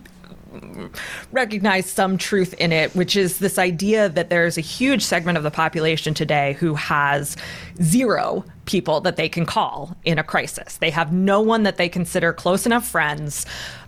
[1.31, 5.43] recognize some truth in it, which is this idea that there's a huge segment of
[5.43, 7.35] the population today who has
[7.81, 10.77] zero people that they can call in a crisis.
[10.77, 13.45] They have no one that they consider close enough friends,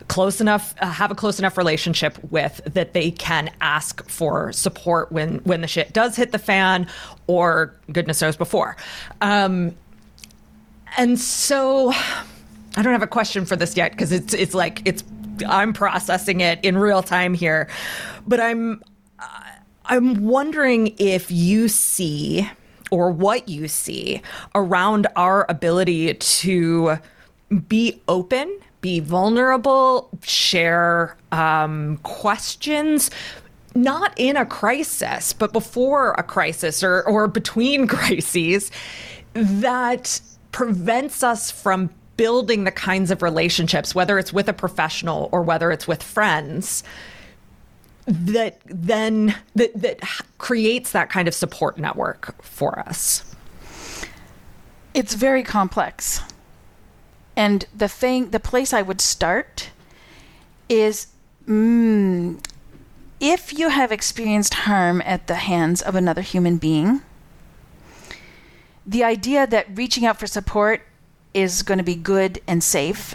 [0.08, 5.12] close enough, uh, have a close enough relationship with that they can ask for support
[5.12, 6.86] when when the shit does hit the fan,
[7.26, 8.76] or goodness knows before.
[9.20, 9.76] Um,
[10.96, 11.92] and so.
[12.76, 15.02] I don't have a question for this yet because it's it's like it's
[15.48, 17.66] I'm processing it in real time here,
[18.24, 18.84] but I'm
[19.88, 22.48] I'm wondering if you see
[22.90, 24.22] or what you see
[24.54, 26.98] around our ability to
[27.68, 33.10] be open, be vulnerable, share um, questions,
[33.74, 38.70] not in a crisis, but before a crisis or, or between crises,
[39.34, 40.22] that
[40.52, 45.70] prevents us from building the kinds of relationships, whether it's with a professional or whether
[45.70, 46.82] it's with friends,
[48.06, 50.00] that then that, that
[50.38, 53.22] creates that kind of support network for us.
[54.94, 56.22] It's very complex.
[57.38, 59.70] And the thing, the place I would start
[60.68, 61.06] is
[61.46, 62.36] mm,
[63.20, 67.00] if you have experienced harm at the hands of another human being,
[68.84, 70.82] the idea that reaching out for support
[71.32, 73.14] is going to be good and safe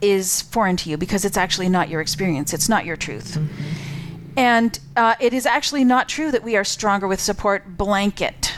[0.00, 2.52] is foreign to you because it's actually not your experience.
[2.52, 3.36] It's not your truth.
[3.36, 4.34] Mm-hmm.
[4.36, 8.54] And uh, it is actually not true that we are stronger with support blanket.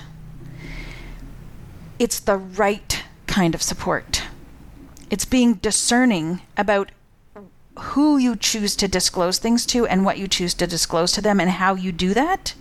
[1.98, 4.22] It's the right kind of support.
[5.10, 6.90] It's being discerning about
[7.78, 11.40] who you choose to disclose things to and what you choose to disclose to them
[11.40, 12.54] and how you do that.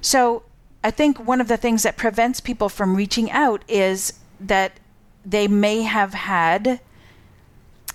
[0.00, 0.42] So,
[0.84, 4.78] I think one of the things that prevents people from reaching out is that
[5.24, 6.80] they may have had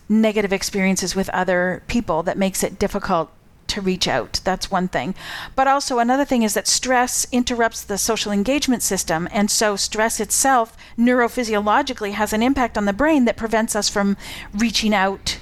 [0.10, 3.32] negative experiences with other people that makes it difficult
[3.72, 4.40] to reach out.
[4.44, 5.16] That's one thing.
[5.56, 9.28] But also, another thing is that stress interrupts the social engagement system.
[9.32, 14.18] And so, stress itself, neurophysiologically, has an impact on the brain that prevents us from
[14.54, 15.40] reaching out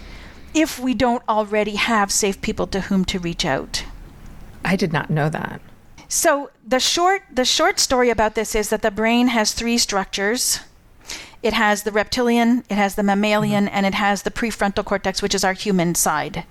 [0.54, 3.86] if we don't already have safe people to whom to reach out.
[4.66, 5.62] I did not know that.
[6.08, 10.62] So the short the short story about this is that the brain has three structures
[11.42, 13.76] it has the reptilian, it has the mammalian, mm-hmm.
[13.76, 16.44] and it has the prefrontal cortex, which is our human side.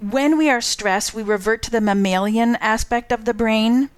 [0.00, 3.88] When we are stressed, we revert to the mammalian aspect of the brain,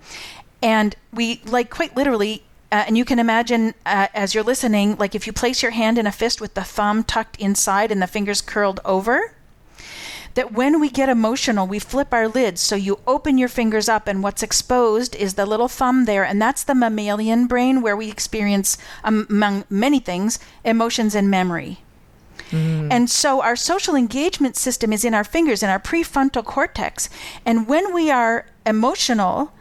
[0.62, 5.14] and we, like, quite literally, uh, and you can imagine uh, as you're listening, like
[5.14, 8.06] if you place your hand in a fist with the thumb tucked inside and the
[8.06, 9.32] fingers curled over,
[10.34, 12.60] that when we get emotional, we flip our lids.
[12.60, 16.40] So you open your fingers up, and what's exposed is the little thumb there, and
[16.40, 21.80] that's the mammalian brain where we experience, among many things, emotions and memory.
[22.50, 22.88] Mm.
[22.90, 27.08] And so our social engagement system is in our fingers, in our prefrontal cortex.
[27.44, 29.52] And when we are emotional,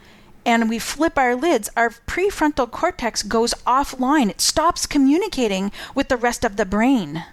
[0.46, 4.30] and we flip our lids, our prefrontal cortex goes offline.
[4.30, 7.26] It stops communicating with the rest of the brain.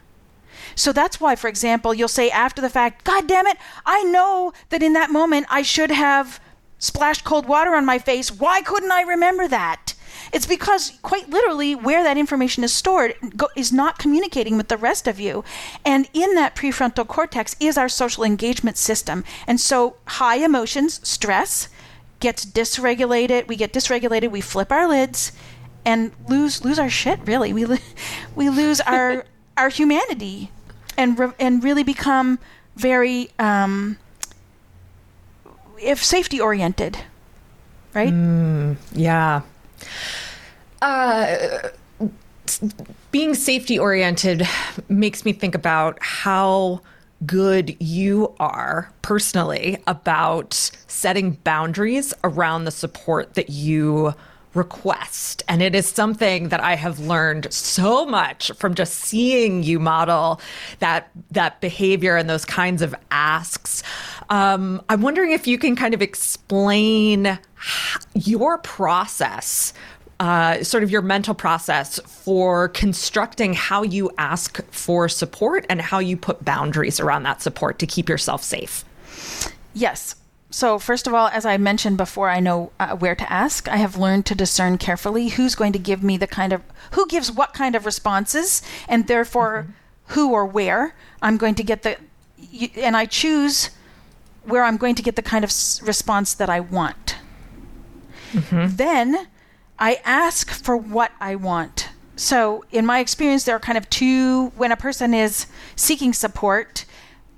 [0.75, 4.53] So that's why, for example, you'll say after the fact, God damn it, I know
[4.71, 6.41] that in that moment I should have
[6.81, 8.33] splashed cold water on my face.
[8.33, 9.94] Why couldn't I remember that?
[10.35, 14.77] It's because, quite literally, where that information is stored go- is not communicating with the
[14.77, 15.45] rest of you.
[15.85, 19.23] And in that prefrontal cortex is our social engagement system.
[19.47, 21.69] And so, high emotions, stress,
[22.19, 23.47] gets dysregulated.
[23.47, 25.33] We get dysregulated, we flip our lids
[25.85, 27.77] and lose lose our shit really we lo-
[28.35, 30.51] we lose our our humanity
[30.97, 32.39] and re- and really become
[32.77, 33.99] very um,
[35.81, 36.99] if safety oriented,
[37.93, 38.13] right?
[38.13, 39.43] Mm, yeah.
[40.85, 41.71] Uh,
[43.11, 44.47] being safety oriented
[44.91, 46.83] makes me think about how
[47.25, 50.53] good you are personally about
[50.87, 54.13] setting boundaries around the support that you
[54.53, 55.43] request.
[55.49, 60.39] And it is something that I have learned so much from just seeing you model
[60.81, 63.83] that that behavior and those kinds of asks.
[64.29, 67.39] Um, I'm wondering if you can kind of explain
[68.15, 69.73] your process
[70.21, 75.99] uh, sort of your mental process for constructing how you ask for support and how
[75.99, 78.85] you put boundaries around that support to keep yourself safe.
[79.75, 80.15] Yes.
[80.51, 83.69] So, first of all, as I mentioned before, I know uh, where to ask.
[83.69, 87.09] I have learned to discern carefully who's going to give me the kind of, who
[87.09, 90.13] gives what kind of responses, and therefore mm-hmm.
[90.13, 91.99] who or where I'm going to get the,
[92.77, 93.71] and I choose
[94.45, 95.51] where I'm going to get the kind of
[95.83, 97.17] response that I want.
[98.33, 98.77] Mm-hmm.
[98.77, 99.27] Then
[99.79, 101.89] I ask for what I want.
[102.17, 106.85] So, in my experience, there are kind of two when a person is seeking support,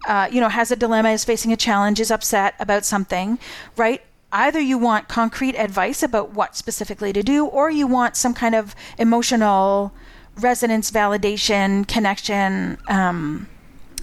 [0.07, 3.39] uh, you know, has a dilemma, is facing a challenge, is upset about something,
[3.77, 4.03] right?
[4.33, 8.55] Either you want concrete advice about what specifically to do, or you want some kind
[8.55, 9.95] of emotional
[10.37, 13.49] resonance, validation, connection, um,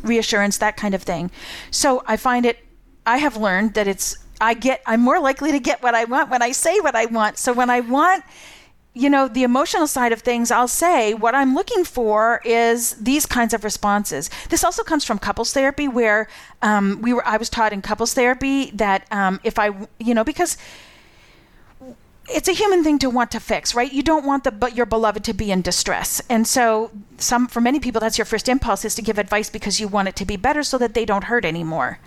[0.02, 1.30] reassurance, that kind of thing.
[1.70, 2.66] So, I find it,
[3.06, 6.30] I have learned that it's I get I'm more likely to get what I want
[6.30, 7.38] when I say what I want.
[7.38, 8.24] So when I want
[8.96, 13.26] you know the emotional side of things i'll say what i'm looking for is these
[13.26, 14.30] kinds of responses.
[14.50, 16.28] This also comes from couples therapy where
[16.62, 20.24] um, we were i was taught in couples therapy that um, if i you know
[20.24, 20.58] because
[22.30, 23.92] it's a human thing to want to fix right?
[23.92, 26.22] You don't want the but your beloved to be in distress.
[26.30, 29.80] And so some for many people that's your first impulse is to give advice because
[29.80, 32.00] you want it to be better so that they don't hurt anymore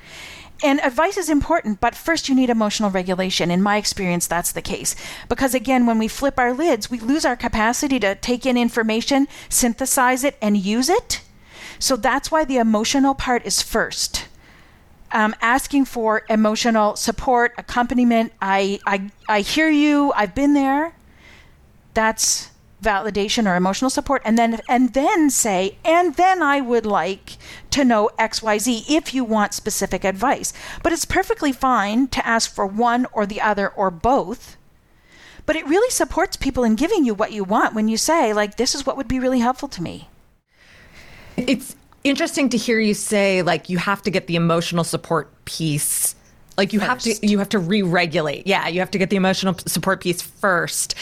[0.63, 3.51] and advice is important, but first you need emotional regulation.
[3.51, 4.97] In my experience, that's the case.
[5.29, 9.29] Because again, when we flip our lids, we lose our capacity to take in information,
[9.49, 11.21] synthesize it, and use it.
[11.79, 14.29] So that's why the emotional part is first.
[15.13, 18.33] Um, asking for emotional support, accompaniment.
[18.41, 20.13] I, I, I hear you.
[20.17, 20.95] I've been there.
[21.95, 22.51] That's
[22.87, 27.37] validation or emotional support and then and then say and then I would like
[27.71, 30.53] to know XYZ if you want specific advice.
[30.83, 34.57] But it's perfectly fine to ask for one or the other or both.
[35.45, 38.57] But it really supports people in giving you what you want when you say like
[38.57, 40.09] this is what would be really helpful to me.
[41.37, 46.15] It's interesting to hear you say like you have to get the emotional support piece
[46.57, 47.07] like you first.
[47.07, 50.23] have to you have to re-regulate yeah you have to get the emotional support piece
[50.23, 50.95] first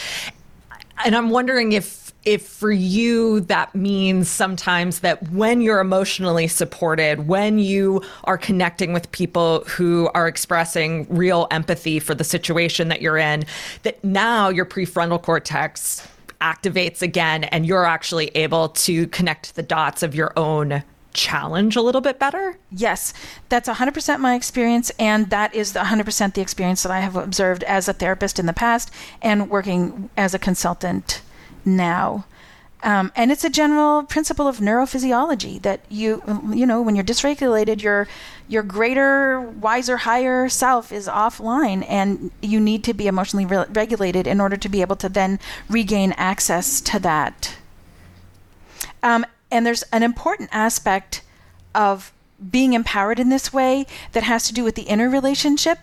[1.03, 7.27] and I'm wondering if if for you that means sometimes that when you're emotionally supported,
[7.27, 13.01] when you are connecting with people who are expressing real empathy for the situation that
[13.01, 13.43] you're in,
[13.83, 16.07] that now your prefrontal cortex
[16.41, 20.83] activates again and you're actually able to connect the dots of your own
[21.15, 22.57] challenge a little bit better?
[22.71, 23.13] Yes,
[23.49, 27.87] that's 100% my experience, and that is 100% the experience that I have observed as
[27.87, 31.21] a therapist in the past and working as a consultant
[31.65, 32.25] now.
[32.83, 36.21] Um, and it's a general principle of neurophysiology that you
[36.53, 38.07] you know when you're dysregulated your
[38.47, 44.27] your greater wiser higher self is offline and you need to be emotionally re- regulated
[44.27, 47.57] in order to be able to then regain access to that
[49.01, 51.23] um, and there's an important aspect
[51.73, 52.11] of
[52.51, 55.79] being empowered in this way that has to do with the inner relationship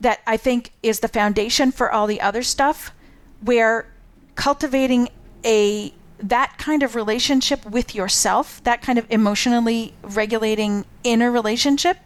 [0.00, 2.92] that I think is the foundation for all the other stuff
[3.40, 3.86] where
[4.34, 5.08] cultivating
[5.44, 11.98] a that kind of relationship with yourself, that kind of emotionally regulating inner relationship.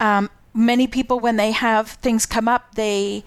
[0.00, 3.22] Um, many people, when they have things come up, they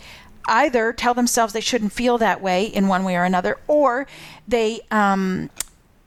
[0.45, 4.07] either tell themselves they shouldn't feel that way in one way or another, or
[4.45, 5.49] they um,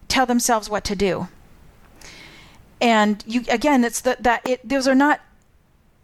[0.08, 1.28] tell themselves what to do.
[2.80, 5.20] And you again, it's that that it those are not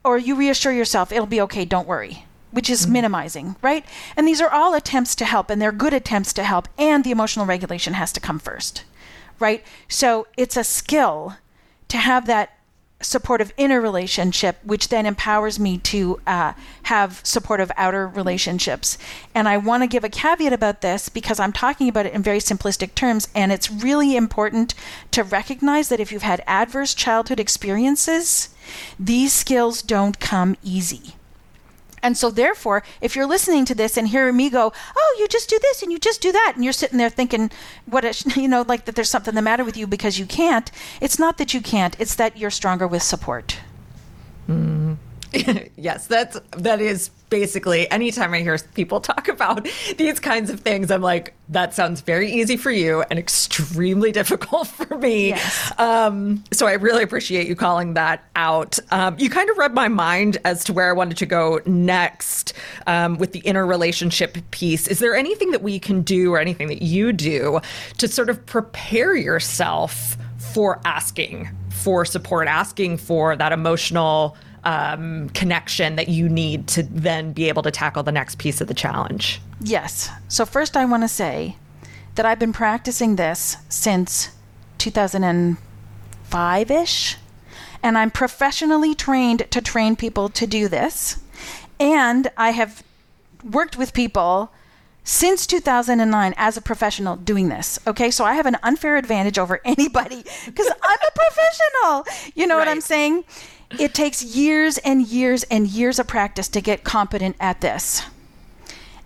[0.05, 2.93] or you reassure yourself it'll be okay, don't worry, which is mm-hmm.
[2.95, 3.85] minimizing, right?
[4.17, 7.11] And these are all attempts to help and they're good attempts to help and the
[7.11, 8.85] emotional regulation has to come first.
[9.39, 9.65] Right?
[9.89, 11.37] So it's a skill
[11.89, 12.57] to have that
[13.03, 16.53] supportive inner relationship, which then empowers me to uh,
[16.85, 18.99] have supportive outer relationships.
[19.35, 22.23] And I want to give a caveat about this because I'm talking about it in
[22.23, 23.29] very simplistic terms.
[23.35, 24.75] And it's really important
[25.11, 28.49] to recognize that if you've had adverse childhood experiences,
[28.99, 31.15] these skills don't come easy.
[32.03, 35.49] And so, therefore, if you're listening to this and hearing me go, "Oh, you just
[35.49, 37.51] do this and you just do that," and you're sitting there thinking,
[37.87, 38.05] "What?
[38.05, 41.19] A, you know, like that there's something the matter with you because you can't." It's
[41.19, 43.59] not that you can't; it's that you're stronger with support.
[44.49, 44.97] Mm.
[45.77, 49.67] yes, that's that is basically anytime I hear people talk about
[49.97, 54.67] these kinds of things, I'm like, that sounds very easy for you and extremely difficult
[54.67, 55.31] for me.
[55.31, 55.73] Yes.
[55.79, 58.79] Um, so I really appreciate you calling that out.
[58.91, 62.53] Um, you kind of read my mind as to where I wanted to go next
[62.87, 64.87] um, with the inner relationship piece.
[64.87, 67.61] Is there anything that we can do or anything that you do
[67.97, 70.19] to sort of prepare yourself
[70.53, 74.37] for asking for support, asking for that emotional?
[74.65, 78.69] Um, connection that you need to then be able to tackle the next piece of
[78.69, 79.41] the challenge?
[79.61, 80.11] Yes.
[80.29, 81.57] So, first, I want to say
[82.15, 84.31] that I've been practicing this since
[84.79, 87.17] 2005 ish.
[87.85, 91.21] And I'm professionally trained to train people to do this.
[91.81, 92.85] And I have
[93.43, 94.53] worked with people
[95.05, 97.81] since 2009 as a professional doing this.
[97.87, 102.05] Okay, so I have an unfair advantage over anybody because I'm a professional.
[102.35, 102.67] You know right.
[102.67, 103.25] what I'm saying?
[103.79, 108.03] It takes years and years and years of practice to get competent at this.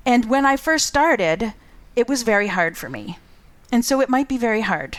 [0.05, 1.55] And when I first started,
[1.95, 3.19] it was very hard for me.
[3.73, 4.99] And so it might be very hard.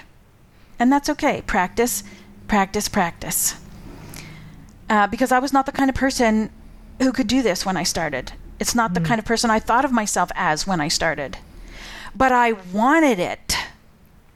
[0.79, 1.41] And that's okay.
[1.47, 2.03] Practice,
[2.47, 3.55] practice, practice.
[4.89, 6.49] Uh, because I was not the kind of person
[7.01, 8.33] who could do this when I started.
[8.59, 9.05] It's not the mm.
[9.05, 11.37] kind of person I thought of myself as when I started.
[12.15, 13.57] But I wanted it,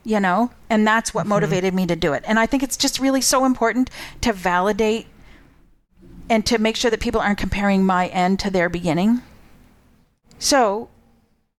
[0.03, 1.29] you know, and that's what mm-hmm.
[1.29, 2.23] motivated me to do it.
[2.27, 3.89] And I think it's just really so important
[4.21, 5.07] to validate
[6.31, 9.21] and to make sure that people aren't comparing my end to their beginning.
[10.39, 10.87] So,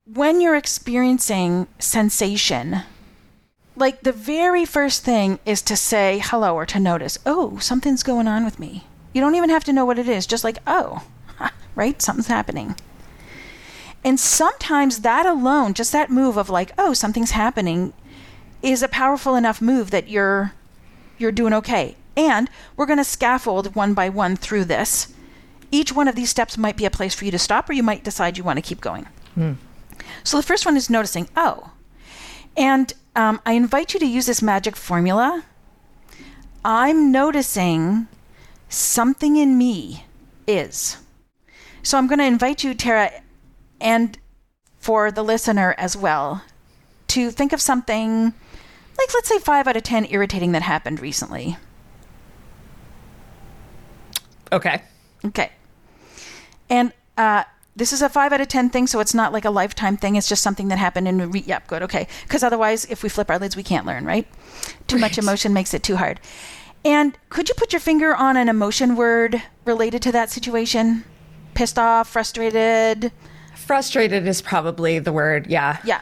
[0.07, 2.81] when you're experiencing sensation,
[3.77, 8.27] like the very first thing is to say hello or to notice, oh, something's going
[8.27, 8.87] on with me.
[9.13, 11.05] You don't even have to know what it is, just like, oh,
[11.75, 12.01] right?
[12.01, 12.75] Something's happening.
[14.03, 17.93] And sometimes that alone, just that move of like, oh, something's happening,
[18.63, 20.55] is a powerful enough move that you're
[21.19, 21.95] you're doing okay.
[22.17, 25.13] And we're going to scaffold one by one through this.
[25.71, 27.83] Each one of these steps might be a place for you to stop, or you
[27.83, 29.07] might decide you want to keep going.
[29.35, 29.53] Hmm.
[30.25, 31.73] So the first one is noticing, oh.
[32.57, 35.45] And um, I invite you to use this magic formula.
[36.65, 38.09] I'm noticing
[38.69, 40.05] something in me
[40.47, 40.99] is.
[41.83, 43.11] So I'm going to invite you, Tara,
[43.81, 44.19] and
[44.79, 46.43] for the listener as well,
[47.09, 48.35] to think of something
[48.99, 51.57] like, let's say, five out of 10 irritating that happened recently.
[54.53, 54.83] Okay.
[55.25, 55.51] Okay.
[56.69, 57.45] And uh,
[57.75, 60.17] this is a five out of 10 thing, so it's not like a lifetime thing.
[60.17, 62.07] It's just something that happened and, re- yep, good, okay.
[62.25, 64.27] Because otherwise, if we flip our lids, we can't learn, right?
[64.87, 65.01] Too right.
[65.01, 66.21] much emotion makes it too hard.
[66.85, 71.05] And could you put your finger on an emotion word related to that situation?
[71.55, 73.13] Pissed off, frustrated?
[73.55, 75.79] Frustrated is probably the word, yeah.
[75.85, 76.01] Yeah.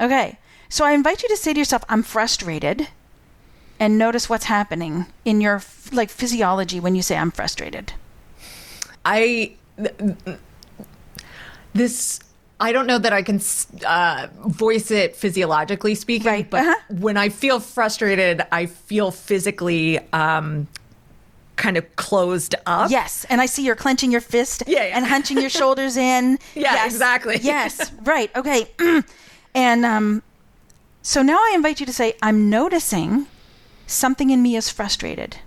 [0.00, 0.38] Okay.
[0.68, 2.88] So I invite you to say to yourself, I'm frustrated,
[3.80, 5.62] and notice what's happening in your
[5.92, 7.92] like physiology when you say I'm frustrated.
[9.04, 9.54] I
[11.72, 12.20] this
[12.60, 13.40] I don't know that I can
[13.86, 16.50] uh, voice it physiologically speaking, right.
[16.50, 16.74] but uh-huh.
[16.90, 20.66] when I feel frustrated, I feel physically um,
[21.54, 22.90] kind of closed up.
[22.90, 24.96] Yes, and I see you're clenching your fist yeah, yeah.
[24.96, 26.38] and hunching your shoulders in.
[26.54, 26.92] Yeah, yes.
[26.92, 27.38] exactly.
[27.42, 28.34] yes, right.
[28.34, 28.66] Okay.
[29.54, 30.22] and um,
[31.02, 33.26] so now I invite you to say, I'm noticing
[33.88, 35.38] something in me is frustrated.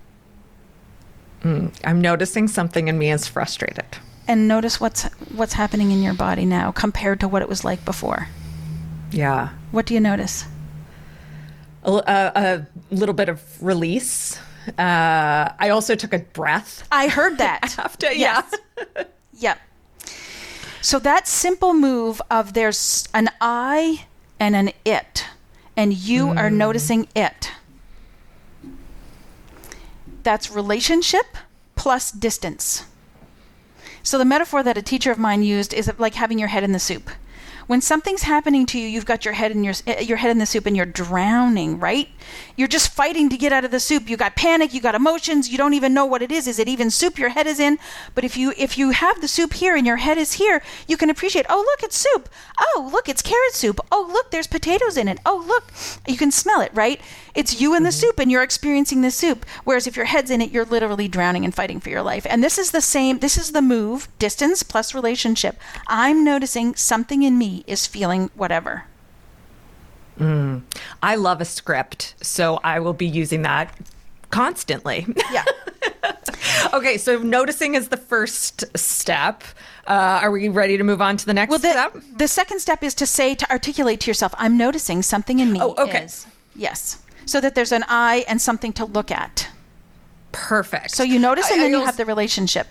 [1.42, 3.96] Mm, I'm noticing something in me is frustrated
[4.28, 7.84] and notice what's what's happening in your body now compared to what it was like
[7.84, 8.28] before.
[9.10, 9.50] Yeah.
[9.70, 10.46] What do you notice?
[11.84, 14.38] A, a, a little bit of release.
[14.78, 16.86] Uh, I also took a breath.
[16.92, 17.74] I heard that.
[17.78, 18.54] After, yes.
[18.94, 19.04] yeah.
[19.34, 19.58] yep.
[20.80, 24.06] So that simple move of there's an I
[24.38, 25.26] and an it,
[25.76, 26.38] and you mm.
[26.38, 27.50] are noticing it.
[30.22, 31.36] That's relationship
[31.76, 32.84] plus distance.
[34.02, 36.72] So the metaphor that a teacher of mine used is like having your head in
[36.72, 37.10] the soup
[37.66, 40.38] when something's happening to you, you've got your head in your eh, your head in
[40.38, 42.08] the soup and you're drowning, right?
[42.56, 44.08] You're just fighting to get out of the soup.
[44.08, 46.46] You got panic, you got emotions, you don't even know what it is.
[46.46, 47.78] Is it even soup your head is in?
[48.14, 50.96] But if you if you have the soup here and your head is here, you
[50.96, 52.28] can appreciate, "Oh, look, it's soup.
[52.58, 53.80] Oh, look, it's carrot soup.
[53.90, 55.18] Oh, look, there's potatoes in it.
[55.24, 55.72] Oh, look."
[56.06, 57.00] You can smell it, right?
[57.34, 57.98] It's you in the mm-hmm.
[57.98, 59.46] soup and you're experiencing the soup.
[59.64, 62.26] Whereas if your head's in it, you're literally drowning and fighting for your life.
[62.28, 65.56] And this is the same, this is the move, distance plus relationship.
[65.86, 68.84] I'm noticing something in me is feeling whatever.
[70.18, 70.62] Mm.
[71.02, 73.74] I love a script, so I will be using that
[74.30, 75.06] constantly.
[75.30, 75.44] Yeah.
[76.72, 79.42] okay, so noticing is the first step.
[79.86, 81.96] Uh, are we ready to move on to the next well, the, step?
[82.16, 85.60] The second step is to say, to articulate to yourself, I'm noticing something in me.
[85.60, 86.04] Oh, okay.
[86.04, 87.02] Is, yes.
[87.24, 89.48] So that there's an I and something to look at.
[90.32, 90.90] Perfect.
[90.90, 92.66] So you notice and I, then I you have the relationship.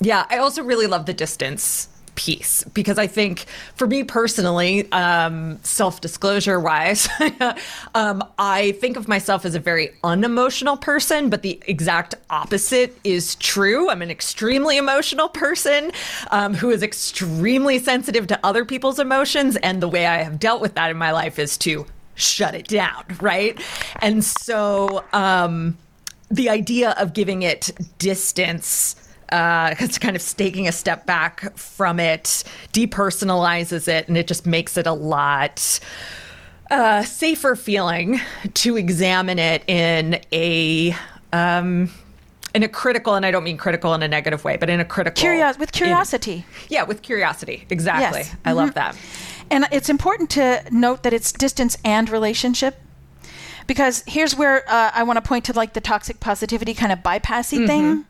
[0.00, 3.44] Yeah, I also really love the distance piece because I think
[3.76, 7.08] for me personally, um, self disclosure wise,
[7.94, 13.36] um, I think of myself as a very unemotional person, but the exact opposite is
[13.36, 13.88] true.
[13.88, 15.92] I'm an extremely emotional person
[16.30, 19.56] um, who is extremely sensitive to other people's emotions.
[19.56, 21.86] And the way I have dealt with that in my life is to
[22.16, 23.60] shut it down, right?
[24.00, 25.76] And so um,
[26.30, 28.96] the idea of giving it distance
[29.30, 34.46] uh, it's kind of taking a step back from it, depersonalizes it, and it just
[34.46, 35.80] makes it a lot
[36.70, 38.20] uh, safer feeling
[38.54, 40.94] to examine it in a
[41.32, 41.90] um,
[42.54, 44.84] in a critical, and I don't mean critical in a negative way, but in a
[44.84, 46.32] critical Curios- with curiosity.
[46.36, 47.66] in- yeah, with curiosity.
[47.68, 48.20] Exactly.
[48.20, 48.34] Yes.
[48.44, 48.96] I love that.
[49.50, 52.80] And it's important to note that it's distance and relationship.
[53.66, 57.00] Because here's where uh, I want to point to like the toxic positivity kind of
[57.00, 58.06] bypassy thing.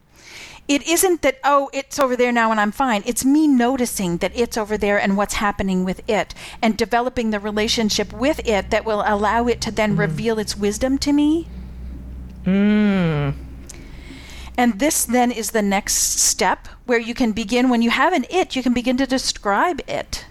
[0.69, 3.03] It isn't that, oh, it's over there now and I'm fine.
[3.07, 7.39] It's me noticing that it's over there and what's happening with it and developing the
[7.39, 10.01] relationship with it that will allow it to then mm-hmm.
[10.01, 11.49] reveal its wisdom to me.
[12.45, 13.35] Mm.
[14.59, 18.25] And this then is the next step where you can begin, when you have an
[18.31, 20.25] it, you can begin to describe it.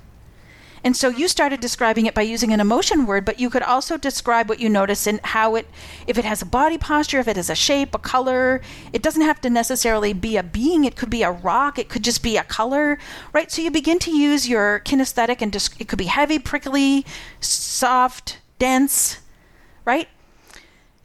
[0.86, 3.98] And so you started describing it by using an emotion word, but you could also
[3.98, 5.68] describe what you notice and how it,
[6.06, 8.62] if it has a body posture, if it has a shape, a color.
[8.94, 10.86] It doesn't have to necessarily be a being.
[10.86, 11.80] It could be a rock.
[11.80, 13.00] It could just be a color,
[13.34, 13.52] right?
[13.52, 17.04] So you begin to use your kinesthetic and dis- it could be heavy, prickly,
[17.40, 19.22] soft, dense,
[19.86, 20.08] right?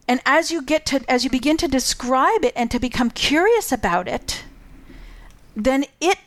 [0.06, 3.72] And as you get to, as you begin to describe it and to become curious
[3.72, 4.44] about it,
[5.56, 6.18] then it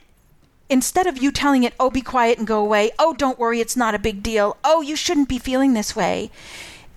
[0.74, 3.78] instead of you telling it, oh, be quiet and go away, oh, don't worry, it's
[3.78, 6.32] not a big deal, oh, you shouldn't be feeling this way,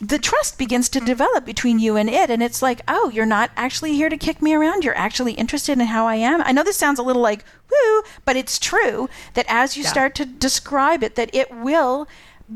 [0.00, 2.28] the trust begins to develop between you and it.
[2.30, 4.84] And it's like, oh, you're not actually here to kick me around.
[4.84, 6.42] You're actually interested in how I am.
[6.42, 9.90] I know this sounds a little like, woo, but it's true that as you Yeah.
[9.90, 12.06] start to describe it, that it will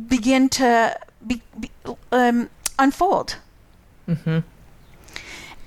[0.08, 1.70] begin to be, be,
[2.12, 3.36] um, unfold.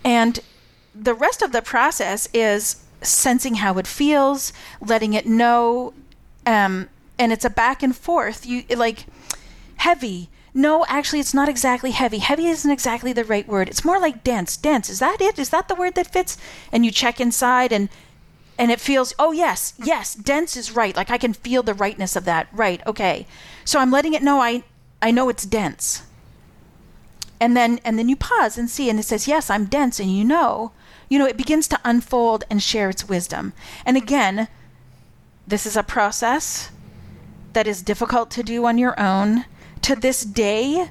[0.06, 0.40] And
[0.94, 5.94] the rest of the process is sensing how it feels, letting it know,
[6.46, 6.90] um,
[7.20, 8.46] and it's a back and forth.
[8.46, 9.06] You like
[9.78, 10.30] heavy.
[10.56, 12.20] No, actually, it's not exactly heavy.
[12.20, 13.70] Heavy isn't exactly the right word.
[13.70, 14.56] It's more like dense.
[14.56, 14.90] Dense.
[14.90, 15.40] Is that it?
[15.40, 16.38] Is that the word that fits?
[16.72, 17.90] And you check inside and
[18.58, 22.16] and it feels oh yes yes dense is right like i can feel the rightness
[22.16, 23.26] of that right okay
[23.66, 24.64] so i'm letting it know i
[25.02, 26.04] i know it's dense
[27.40, 30.16] and then and then you pause and see and it says yes i'm dense and
[30.16, 30.72] you know
[31.14, 33.54] you know it begins to unfold and share its wisdom
[33.86, 34.48] and again
[35.46, 36.72] this is a process
[37.54, 39.46] that is difficult to do on your own
[39.82, 40.90] to this day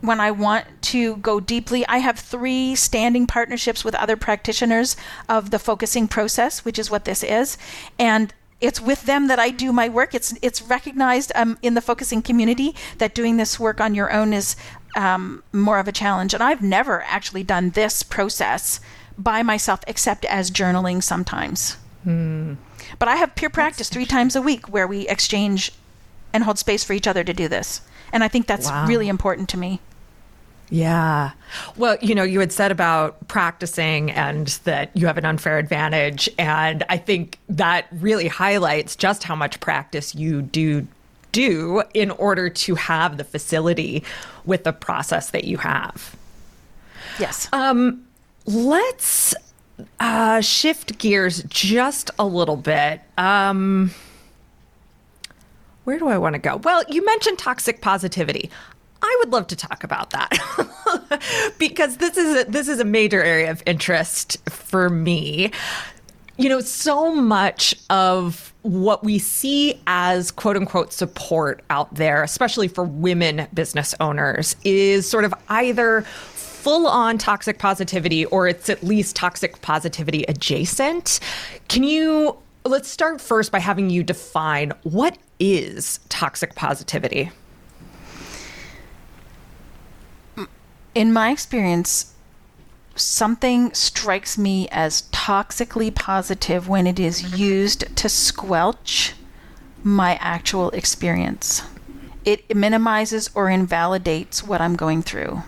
[0.00, 4.96] when I want to go deeply, I have three standing partnerships with other practitioners
[5.28, 7.58] of the focusing process, which is what this is.
[7.98, 10.14] And it's with them that I do my work.
[10.14, 14.32] It's it's recognized um, in the focusing community that doing this work on your own
[14.32, 14.56] is
[14.96, 16.34] um, more of a challenge.
[16.34, 18.80] And I've never actually done this process
[19.18, 21.76] by myself, except as journaling sometimes.
[22.04, 25.72] But I have peer practice three times a week where we exchange
[26.32, 27.82] and hold space for each other to do this.
[28.12, 28.86] And I think that's Wow.
[28.86, 29.80] really important to me.
[30.70, 31.32] Yeah.
[31.76, 36.28] Well, you know, you had said about practicing and that you have an unfair advantage.
[36.38, 40.86] And I think that really highlights just how much practice you do
[41.30, 44.02] do in order to have the facility
[44.46, 46.16] with the process that you have.
[47.20, 47.48] Yes.
[47.52, 48.02] Um,
[48.48, 49.34] let's
[50.00, 53.00] uh, shift gears just a little bit.
[53.18, 53.92] Um,
[55.84, 56.56] where do I want to go?
[56.56, 58.50] Well, you mentioned toxic positivity.
[59.02, 63.22] I would love to talk about that because this is a, this is a major
[63.22, 65.52] area of interest for me.
[66.36, 72.68] You know, so much of what we see as quote unquote support out there, especially
[72.68, 76.04] for women business owners, is sort of either
[76.58, 81.20] full on toxic positivity or it's at least toxic positivity adjacent.
[81.68, 87.30] Can you let's start first by having you define what is toxic positivity?
[90.98, 92.12] in my experience,
[92.96, 99.14] something strikes me as toxically positive when it is used to squelch
[99.84, 101.62] my actual experience.
[102.24, 105.44] It minimizes or invalidates what I'm going through.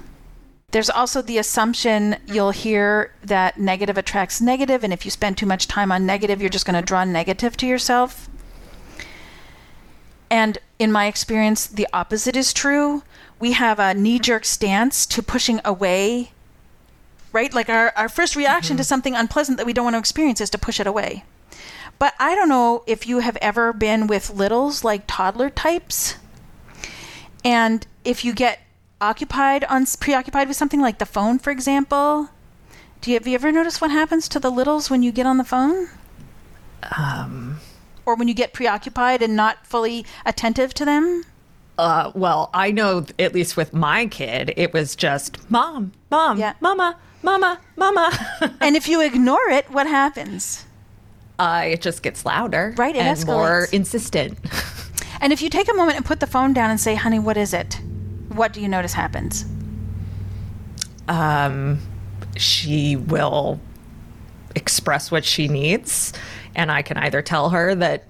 [0.71, 5.47] There's also the assumption you'll hear that negative attracts negative, and if you spend too
[5.47, 8.29] much time on negative, you're just going to draw negative to yourself.
[10.31, 13.03] And in my experience, the opposite is true.
[13.41, 16.31] We have a knee jerk stance to pushing away,
[17.33, 17.53] right?
[17.53, 18.89] Like our, our first reaction to mm-hmm.
[18.89, 21.25] something unpleasant that we don't want to experience is to push it away.
[21.99, 26.15] But I don't know if you have ever been with littles, like toddler types.
[27.45, 28.61] And if you get
[29.01, 32.29] occupied on preoccupied with something like the phone, for example,
[33.01, 35.39] do you have you ever noticed what happens to the littles when you get on
[35.39, 35.89] the phone?
[36.97, 37.61] Um,
[38.07, 41.25] Or when you get preoccupied and not fully attentive to them?
[41.79, 46.53] uh, well, I know at least with my kid, it was just mom, mom, Yeah.
[46.61, 48.11] mama, mama, mama.
[48.61, 50.67] and if you ignore it, what happens?
[51.39, 54.39] uh, it just gets louder, Right, it and more insistent.
[55.23, 57.37] And if you take a moment and put the phone down and say, honey, what
[57.37, 57.79] is it?
[58.31, 59.45] What do you notice happens?
[61.11, 61.79] um,
[62.37, 63.61] she will
[64.55, 66.13] express what she needs.
[66.55, 68.05] And I can either tell her that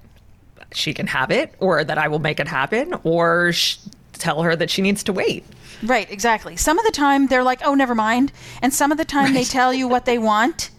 [0.73, 3.79] she can have it or that I will make it happen or sh-
[4.13, 5.45] tell her that she needs to wait.
[5.83, 6.57] Right, exactly.
[6.57, 9.35] Some of the time they're like, "Oh, never mind," and some of the time right.
[9.35, 10.71] they tell you what they want,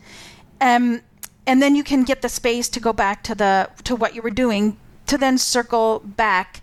[0.61, 1.01] um,
[1.47, 4.21] and then you can get the space to go back to the to what you
[4.21, 4.77] were doing
[5.07, 6.61] to then circle back,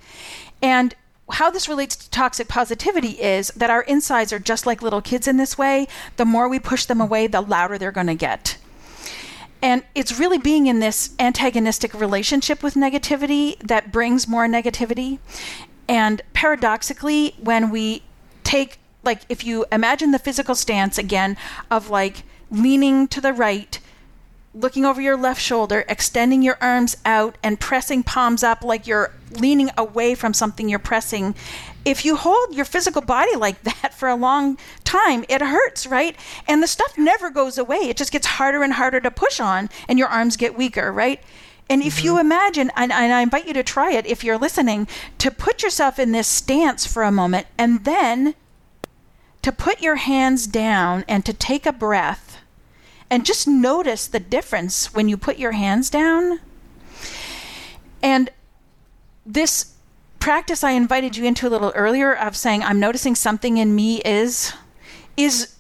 [0.62, 0.94] and
[1.30, 5.28] how this relates to toxic positivity is that our insides are just like little kids
[5.28, 5.86] in this way.
[6.16, 8.56] The more we push them away, the louder they're going to get.
[9.60, 15.18] And it's really being in this antagonistic relationship with negativity that brings more negativity.
[15.88, 18.02] And paradoxically, when we
[18.44, 21.36] take, like, if you imagine the physical stance again
[21.70, 23.80] of like leaning to the right,
[24.60, 29.12] looking over your left shoulder, extending your arms out, and pressing palms up like you're
[29.32, 31.34] leaning away from something you're pressing.
[31.84, 36.16] If you hold your physical body like that for a long time, it hurts, right?
[36.46, 37.78] And the stuff never goes away.
[37.78, 41.22] It just gets harder and harder to push on, and your arms get weaker, right?
[41.70, 42.04] And if mm-hmm.
[42.06, 44.88] you imagine, and, and I invite you to try it if you're listening,
[45.18, 48.34] to put yourself in this stance for a moment and then
[49.42, 52.27] to put your hands down and to take a breath
[53.10, 56.40] and just notice the difference when you put your hands down.
[58.02, 58.30] And
[59.24, 59.74] this
[60.20, 64.00] practice I invited you into a little earlier of saying I'm noticing something in me
[64.02, 64.52] is
[65.16, 65.54] is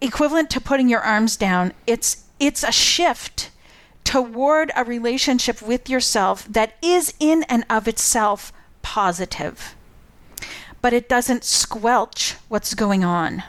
[0.00, 1.72] equivalent to putting your arms down.
[1.86, 3.50] It's it's a shift
[4.02, 8.52] toward a relationship with yourself that is in and of itself
[8.82, 9.74] positive,
[10.82, 13.42] but it doesn't squelch what's going on.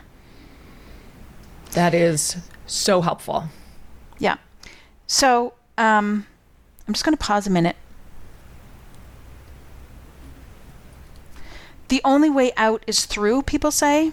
[1.71, 3.45] That is so helpful.
[4.19, 4.37] Yeah.
[5.07, 6.25] So um,
[6.87, 7.75] I'm just going to pause a minute.
[11.87, 14.11] The only way out is through, people say.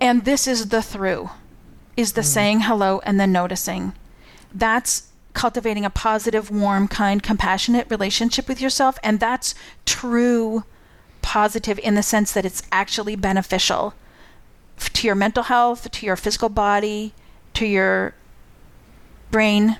[0.00, 1.30] And this is the through
[1.96, 2.26] is the mm.
[2.26, 3.92] saying hello and then noticing.
[4.54, 8.98] That's cultivating a positive, warm, kind, compassionate relationship with yourself.
[9.02, 9.54] And that's
[9.84, 10.64] true
[11.20, 13.94] positive in the sense that it's actually beneficial
[14.78, 17.14] to your mental health, to your physical body,
[17.54, 18.14] to your
[19.30, 19.76] brain.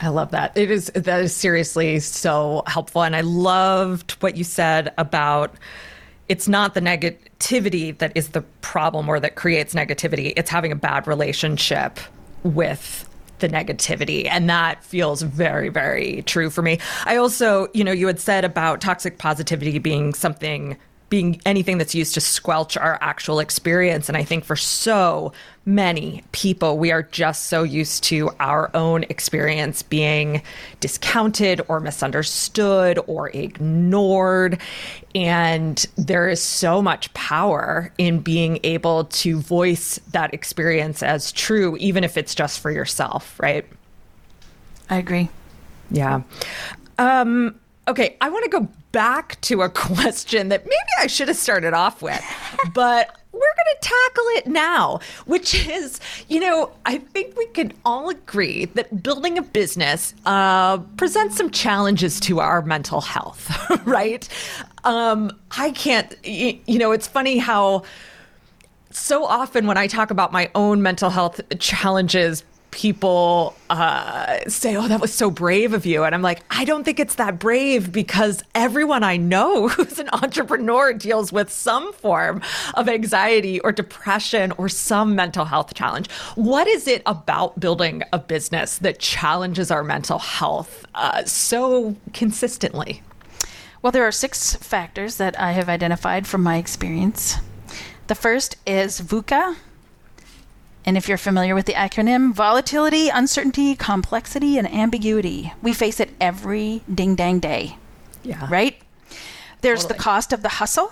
[0.00, 0.56] I love that.
[0.56, 5.54] It is that is seriously so helpful and I loved what you said about
[6.28, 10.34] it's not the negativity that is the problem or that creates negativity.
[10.36, 11.98] It's having a bad relationship
[12.42, 13.08] with
[13.38, 14.28] the negativity.
[14.30, 16.78] And that feels very, very true for me.
[17.04, 20.76] I also, you know, you had said about toxic positivity being something
[21.08, 24.08] being anything that's used to squelch our actual experience.
[24.08, 25.32] And I think for so
[25.64, 30.42] many people, we are just so used to our own experience being
[30.80, 34.60] discounted or misunderstood or ignored.
[35.14, 41.76] And there is so much power in being able to voice that experience as true,
[41.78, 43.66] even if it's just for yourself, right?
[44.90, 45.28] I agree.
[45.90, 46.22] Yeah.
[46.98, 47.58] Um,
[47.88, 51.74] okay, I want to go back to a question that maybe I should have started
[51.74, 52.22] off with,
[52.74, 57.72] but we're going to tackle it now, which is, you know, I think we can
[57.84, 63.50] all agree that building a business uh, presents some challenges to our mental health,
[63.86, 64.28] right?
[64.84, 67.84] Um, I can't, you, you know, it's funny how
[68.90, 74.88] so often when I talk about my own mental health challenges, people uh, say, "Oh,
[74.88, 77.92] that was so brave of you," and I'm like, I don't think it's that brave
[77.92, 82.42] because everyone I know who's an entrepreneur deals with some form
[82.74, 86.10] of anxiety or depression or some mental health challenge.
[86.34, 93.02] What is it about building a business that challenges our mental health uh, so consistently?
[93.80, 97.36] Well, there are six factors that I have identified from my experience.
[98.08, 99.56] The first is VUCA,
[100.88, 105.52] and if you're familiar with the acronym, volatility, uncertainty, complexity, and ambiguity.
[105.60, 107.76] We face it every ding dang day.
[108.22, 108.48] Yeah.
[108.50, 108.80] Right?
[109.60, 109.98] There's totally.
[109.98, 110.90] the cost of the hustle,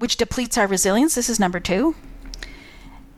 [0.00, 1.14] which depletes our resilience.
[1.14, 1.94] This is number two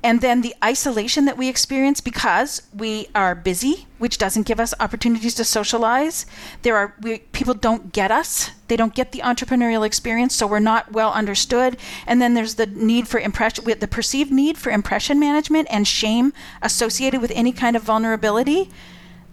[0.06, 4.72] and then the isolation that we experience because we are busy, which doesn't give us
[4.78, 6.26] opportunities to socialize.
[6.62, 10.60] There are we, people don't get us; they don't get the entrepreneurial experience, so we're
[10.60, 11.76] not well understood.
[12.06, 16.32] And then there's the need for impression, the perceived need for impression management and shame
[16.62, 18.70] associated with any kind of vulnerability.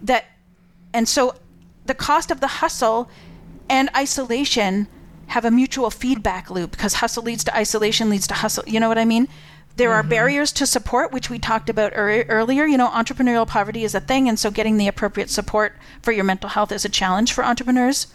[0.02, 0.26] That,
[0.92, 1.36] and so,
[1.86, 3.12] the cost of the hustle
[3.70, 4.88] and isolation
[5.28, 8.64] have a mutual feedback loop because hustle leads to isolation leads to hustle.
[8.66, 9.28] You know what I mean?
[9.76, 10.00] There mm-hmm.
[10.00, 12.66] are barriers to support, which we talked about er- earlier.
[12.66, 16.24] You know, entrepreneurial poverty is a thing, and so getting the appropriate support for your
[16.24, 18.08] mental health is a challenge for entrepreneurs.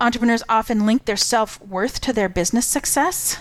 [0.00, 3.38] Entrepreneurs often link their self worth to their business success.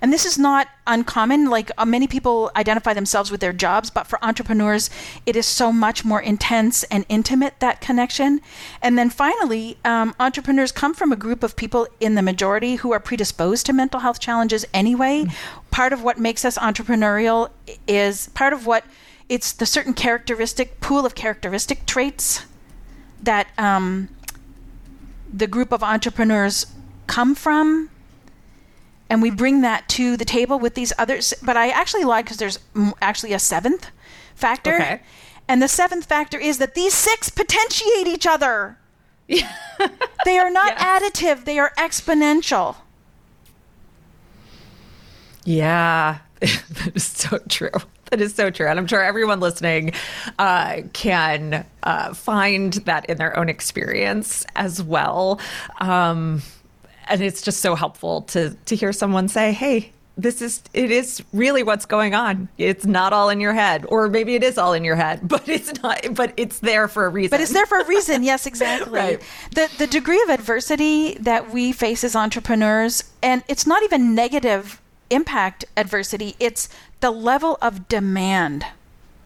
[0.00, 1.50] And this is not uncommon.
[1.50, 4.90] Like uh, many people identify themselves with their jobs, but for entrepreneurs,
[5.24, 8.40] it is so much more intense and intimate that connection.
[8.82, 12.92] And then finally, um, entrepreneurs come from a group of people in the majority who
[12.92, 15.24] are predisposed to mental health challenges anyway.
[15.24, 15.66] Mm-hmm.
[15.70, 17.50] Part of what makes us entrepreneurial
[17.86, 18.84] is part of what
[19.28, 22.46] it's the certain characteristic pool of characteristic traits
[23.22, 24.08] that um,
[25.32, 26.66] the group of entrepreneurs
[27.06, 27.90] come from
[29.08, 31.34] and we bring that to the table with these others.
[31.42, 32.58] But I actually lied because there's
[33.00, 33.90] actually a seventh
[34.34, 34.74] factor.
[34.74, 35.00] Okay.
[35.48, 38.78] And the seventh factor is that these six potentiate each other.
[39.28, 42.76] they are not additive, they are exponential.
[45.44, 47.70] Yeah, that is so true.
[48.10, 48.68] That is so true.
[48.68, 49.92] And I'm sure everyone listening
[50.38, 55.40] uh, can uh, find that in their own experience as well.
[55.80, 56.42] Um,
[57.08, 61.22] and it's just so helpful to to hear someone say, "Hey, this is it is
[61.32, 62.48] really what's going on.
[62.56, 65.48] It's not all in your head, or maybe it is all in your head, but
[65.48, 66.14] it's not.
[66.14, 67.30] But it's there for a reason.
[67.30, 68.22] But it's there for a reason.
[68.22, 68.92] Yes, exactly.
[68.92, 69.22] right.
[69.54, 74.80] The the degree of adversity that we face as entrepreneurs, and it's not even negative
[75.10, 76.34] impact adversity.
[76.40, 76.68] It's
[77.00, 78.64] the level of demand.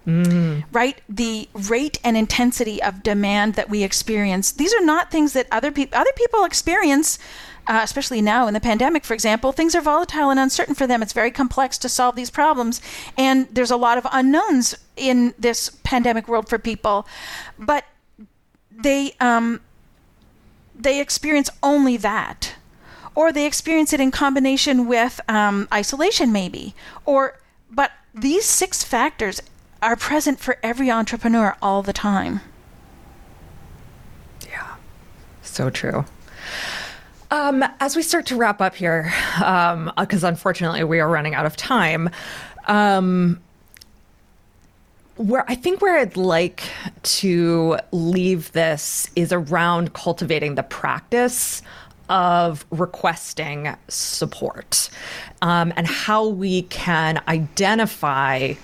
[0.06, 0.64] Mm.
[0.72, 4.50] Right, the rate and intensity of demand that we experience.
[4.50, 7.18] These are not things that other people other people experience
[7.70, 11.02] uh, especially now in the pandemic, for example, things are volatile and uncertain for them.
[11.02, 12.80] It's very complex to solve these problems.
[13.16, 17.06] And there's a lot of unknowns in this pandemic world for people.
[17.58, 17.84] But
[18.72, 19.60] they, um,
[20.74, 22.54] they experience only that.
[23.14, 26.74] Or they experience it in combination with um, isolation, maybe.
[27.04, 27.38] Or,
[27.70, 29.40] but these six factors
[29.82, 32.40] are present for every entrepreneur all the time.
[34.48, 34.74] Yeah,
[35.42, 36.04] so true.
[37.30, 41.46] Um, as we start to wrap up here, because um, unfortunately we are running out
[41.46, 42.10] of time,
[42.66, 43.40] um,
[45.16, 46.64] where I think where I'd like
[47.02, 51.62] to leave this is around cultivating the practice
[52.08, 54.90] of requesting support
[55.42, 58.54] um, and how we can identify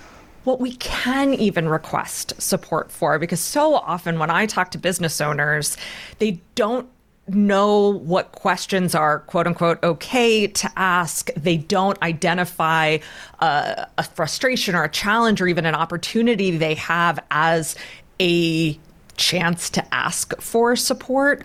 [0.47, 3.19] what we can even request support for.
[3.19, 5.75] Because so often when I talk to business owners,
[6.19, 6.87] they don't
[7.27, 11.29] know what questions are quote unquote okay to ask.
[11.33, 12.99] They don't identify
[13.41, 17.75] uh, a frustration or a challenge or even an opportunity they have as
[18.21, 18.79] a
[19.17, 21.43] chance to ask for support.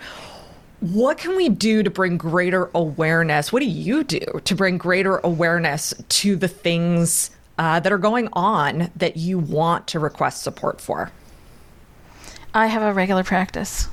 [0.79, 3.51] What can we do to bring greater awareness?
[3.51, 8.29] What do you do to bring greater awareness to the things uh, that are going
[8.33, 11.11] on that you want to request support for?
[12.53, 13.89] I have a regular practice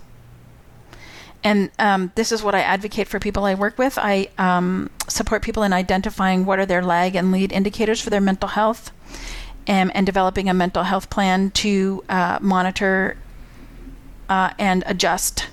[1.43, 3.99] and um, this is what I advocate for people I work with.
[3.99, 8.21] I um, support people in identifying what are their lag and lead indicators for their
[8.21, 8.93] mental health
[9.67, 13.17] and, and developing a mental health plan to uh, monitor
[14.29, 15.49] uh, and adjust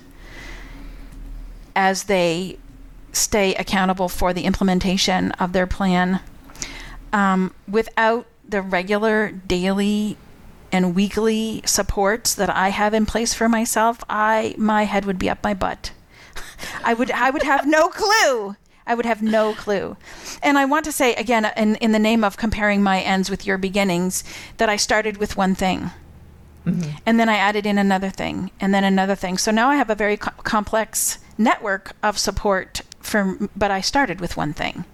[1.74, 2.58] as they
[3.12, 6.20] stay accountable for the implementation of their plan.
[7.12, 10.16] Um, without the regular daily
[10.72, 15.30] and weekly supports that I have in place for myself, I my head would be
[15.30, 15.92] up my butt.
[16.84, 18.56] I would I would have no clue.
[18.86, 19.96] I would have no clue.
[20.42, 23.46] And I want to say again in in the name of comparing my ends with
[23.46, 24.24] your beginnings
[24.56, 25.90] that I started with one thing.
[26.64, 26.90] Mm-hmm.
[27.06, 29.38] And then I added in another thing and then another thing.
[29.38, 34.20] So now I have a very co- complex network of support for but I started
[34.20, 34.84] with one thing.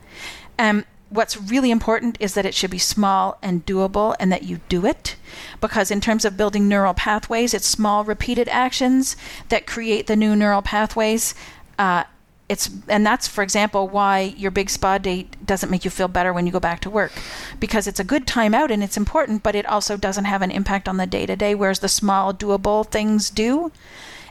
[0.59, 0.85] Um,
[1.15, 4.85] what's really important is that it should be small and doable and that you do
[4.85, 5.15] it.
[5.61, 9.17] Because in terms of building neural pathways it's small repeated actions
[9.49, 11.35] that create the new neural pathways.
[11.79, 12.05] Uh,
[12.49, 16.33] it's and that's for example why your big spa date doesn't make you feel better
[16.33, 17.13] when you go back to work.
[17.61, 20.51] Because it's a good time out and it's important but it also doesn't have an
[20.51, 23.71] impact on the day to day whereas the small doable things do.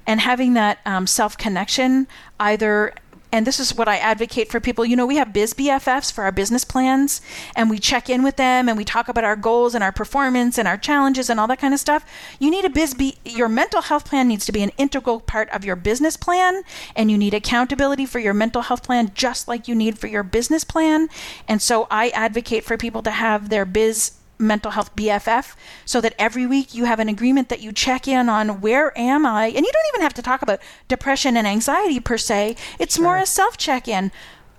[0.05, 2.07] And having that um, self connection
[2.41, 2.93] either
[3.33, 4.85] and this is what I advocate for people.
[4.85, 7.19] You know, we have biz BFFs for our business plans,
[7.55, 10.59] and we check in with them and we talk about our goals and our performance
[10.59, 12.05] and our challenges and all that kind of stuff.
[12.39, 15.49] You need a biz B, your mental health plan needs to be an integral part
[15.49, 16.61] of your business plan,
[16.95, 20.23] and you need accountability for your mental health plan just like you need for your
[20.23, 21.09] business plan.
[21.47, 24.11] And so I advocate for people to have their biz
[24.43, 28.29] mental health BFF so that every week you have an agreement that you check in
[28.29, 29.45] on where am I?
[29.45, 32.55] And you don't even have to talk about depression and anxiety per se.
[32.79, 33.03] It's sure.
[33.03, 34.11] more a self check in.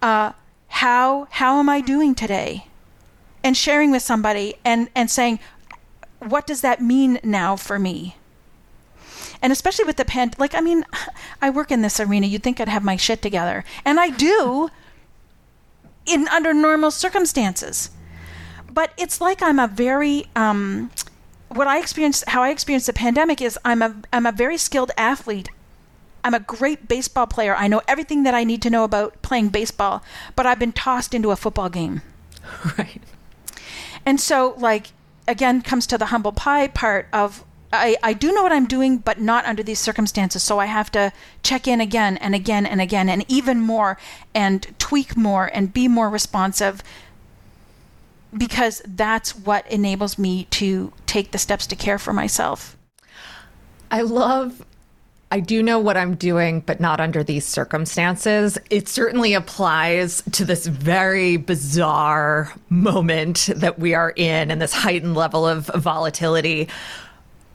[0.02, 0.32] Uh,
[0.68, 2.66] how how am I doing today?
[3.42, 5.38] And sharing with somebody and and saying,
[6.18, 8.16] what does that mean now for me?
[9.42, 10.84] And especially with the pand, like I mean,
[11.42, 12.26] I work in this arena.
[12.26, 14.70] You'd think I'd have my shit together, and I do
[16.06, 17.90] in under normal circumstances.
[18.74, 20.90] But it's like I'm a very um,
[21.48, 24.90] what I experienced, how I experienced the pandemic is I'm a I'm a very skilled
[24.98, 25.48] athlete.
[26.24, 27.54] I'm a great baseball player.
[27.54, 30.02] I know everything that I need to know about playing baseball,
[30.34, 32.02] but I've been tossed into a football game.
[32.78, 33.00] Right.
[34.06, 34.88] And so, like,
[35.26, 37.42] again, comes to the humble pie part of
[37.74, 40.42] I, I do know what I'm doing, but not under these circumstances.
[40.42, 41.12] So I have to
[41.42, 43.98] check in again and again and again and even more
[44.34, 46.82] and tweak more and be more responsive
[48.36, 52.76] because that's what enables me to take the steps to care for myself.
[53.90, 54.64] I love
[55.34, 58.56] I do know what I'm doing, but not under these circumstances.
[58.70, 65.16] It certainly applies to this very bizarre moment that we are in and this heightened
[65.16, 66.68] level of volatility.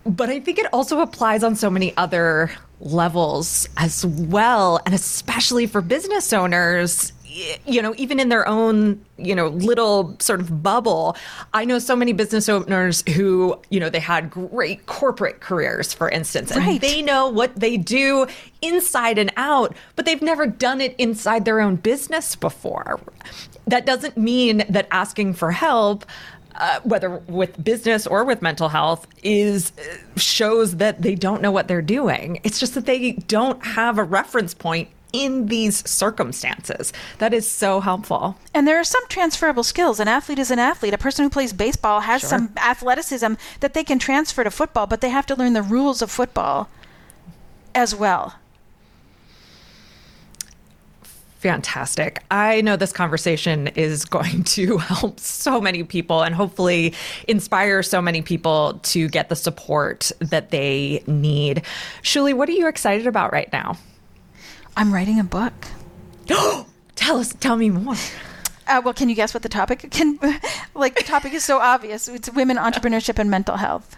[0.05, 2.51] But I think it also applies on so many other
[2.81, 7.13] levels as well, and especially for business owners
[7.65, 11.15] you know, even in their own, you know, little sort of bubble,
[11.53, 16.09] I know so many business owners who, you know, they had great corporate careers, for
[16.09, 16.81] instance, and Right.
[16.81, 18.25] they know what they do
[18.61, 22.99] inside and out, but they've never done it inside their own business before.
[23.67, 26.05] That doesn't mean that asking for help
[26.55, 31.51] uh, whether with business or with mental health is uh, shows that they don't know
[31.51, 32.39] what they're doing.
[32.43, 36.93] It's just that they don't have a reference point in these circumstances.
[37.17, 38.37] That is so helpful.
[38.53, 39.99] And there are some transferable skills.
[39.99, 40.93] An athlete is an athlete.
[40.93, 45.01] A person who plays baseball has some athleticism that they can transfer to football, but
[45.01, 46.69] they have to learn the rules of football
[47.73, 48.35] as well.
[51.39, 52.21] Fantastic.
[52.29, 56.93] I know this conversation is going to help so many people and hopefully
[57.29, 61.63] inspire so many people to get the support that they need.
[62.03, 63.77] Shuli, what are you excited about right now?
[64.79, 65.53] I'm writing a book.
[66.95, 67.95] Tell us, tell me more.
[68.65, 70.17] Uh, well, can you guess what the topic can?
[70.73, 72.07] like the topic is so obvious.
[72.07, 73.97] It's women entrepreneurship and mental health.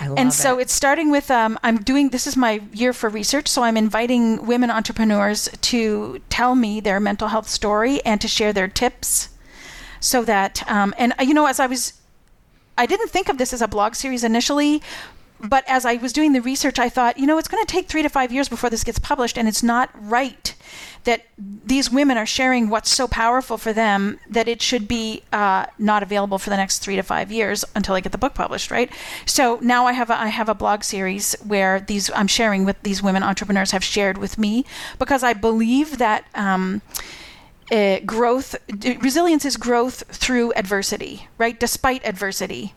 [0.00, 0.62] I love and so it.
[0.62, 4.46] it's starting with um, I'm doing this is my year for research, so I'm inviting
[4.46, 9.30] women entrepreneurs to tell me their mental health story and to share their tips,
[10.00, 11.94] so that um, and uh, you know as I was,
[12.76, 14.82] I didn't think of this as a blog series initially.
[15.44, 17.86] But as I was doing the research, I thought, you know, it's going to take
[17.86, 20.54] three to five years before this gets published, and it's not right
[21.04, 25.66] that these women are sharing what's so powerful for them that it should be uh,
[25.78, 28.70] not available for the next three to five years until I get the book published,
[28.70, 28.90] right?
[29.26, 32.82] So now I have a, I have a blog series where these I'm sharing with
[32.82, 34.64] these women entrepreneurs have shared with me
[34.98, 36.24] because I believe that.
[36.34, 36.82] Um,
[37.72, 38.54] uh, growth,
[39.00, 41.58] resilience is growth through adversity, right?
[41.58, 42.74] Despite adversity.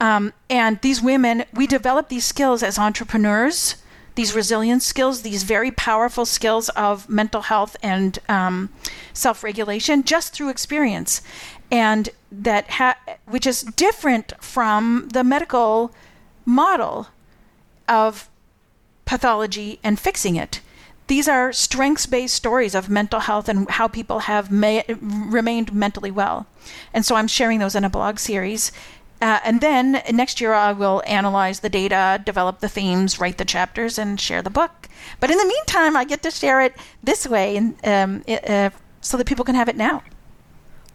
[0.00, 3.76] Um, and these women, we develop these skills as entrepreneurs,
[4.14, 8.70] these resilience skills, these very powerful skills of mental health and um,
[9.12, 11.22] self regulation just through experience.
[11.70, 15.92] And that, ha- which is different from the medical
[16.44, 17.08] model
[17.88, 18.28] of
[19.04, 20.60] pathology and fixing it.
[21.06, 26.10] These are strengths based stories of mental health and how people have ma- remained mentally
[26.10, 26.46] well.
[26.92, 28.72] And so I'm sharing those in a blog series.
[29.20, 33.44] Uh, and then next year, I will analyze the data, develop the themes, write the
[33.44, 34.88] chapters, and share the book.
[35.20, 38.70] But in the meantime, I get to share it this way and, um, it, uh,
[39.00, 40.02] so that people can have it now.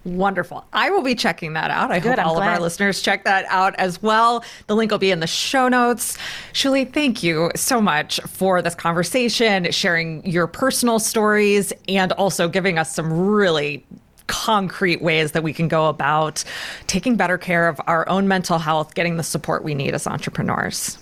[0.06, 0.66] Wonderful.
[0.74, 1.90] I will be checking that out.
[1.90, 4.44] I Good, hope I'm all of our listeners check that out as well.
[4.68, 6.18] The link will be in the show notes.
[6.52, 12.78] Shuli, thank you so much for this conversation, sharing your personal stories, and also giving
[12.78, 13.86] us some really
[14.28, 16.44] concrete ways that we can go about
[16.88, 20.98] taking better care of our own mental health, getting the support we need as entrepreneurs.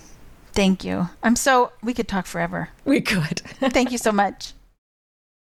[0.52, 1.08] Thank you.
[1.22, 2.68] I'm so, we could talk forever.
[2.84, 3.40] We could.
[3.60, 4.52] Thank you so much.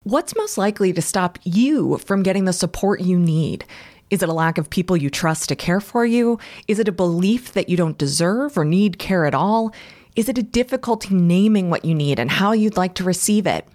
[0.03, 3.65] What's most likely to stop you from getting the support you need?
[4.11, 6.39] Is it a lack of people you trust to care for you?
[6.67, 9.73] Is it a belief that you don't deserve or need care at all?
[10.15, 13.67] Is it a difficulty naming what you need and how you'd like to receive it?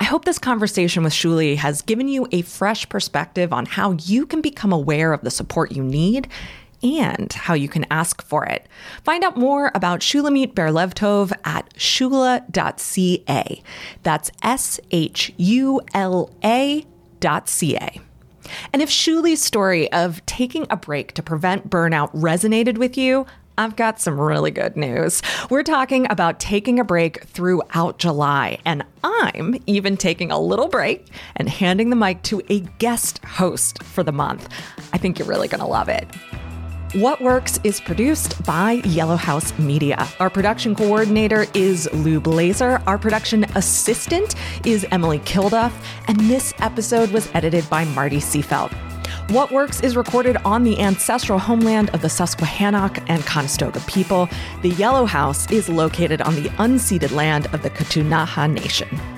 [0.00, 4.26] I hope this conversation with Shuli has given you a fresh perspective on how you
[4.26, 6.28] can become aware of the support you need
[6.82, 8.66] and how you can ask for it.
[9.02, 13.62] Find out more about Shulamit Ber Levtov at shula.ca.
[14.04, 16.84] That's S H U L A
[17.18, 18.00] dot C A.
[18.72, 23.26] And if Shuli's story of taking a break to prevent burnout resonated with you,
[23.58, 25.20] I've got some really good news.
[25.50, 31.08] We're talking about taking a break throughout July, and I'm even taking a little break
[31.34, 34.48] and handing the mic to a guest host for the month.
[34.92, 36.06] I think you're really going to love it.
[36.94, 40.06] What Works is produced by Yellow House Media.
[40.20, 42.80] Our production coordinator is Lou Blaser.
[42.86, 45.72] Our production assistant is Emily Kilduff.
[46.06, 48.72] And this episode was edited by Marty Seafelt.
[49.28, 54.26] What Works is recorded on the ancestral homeland of the Susquehannock and Conestoga people.
[54.62, 59.17] The Yellow House is located on the unceded land of the Ktunaxa Nation.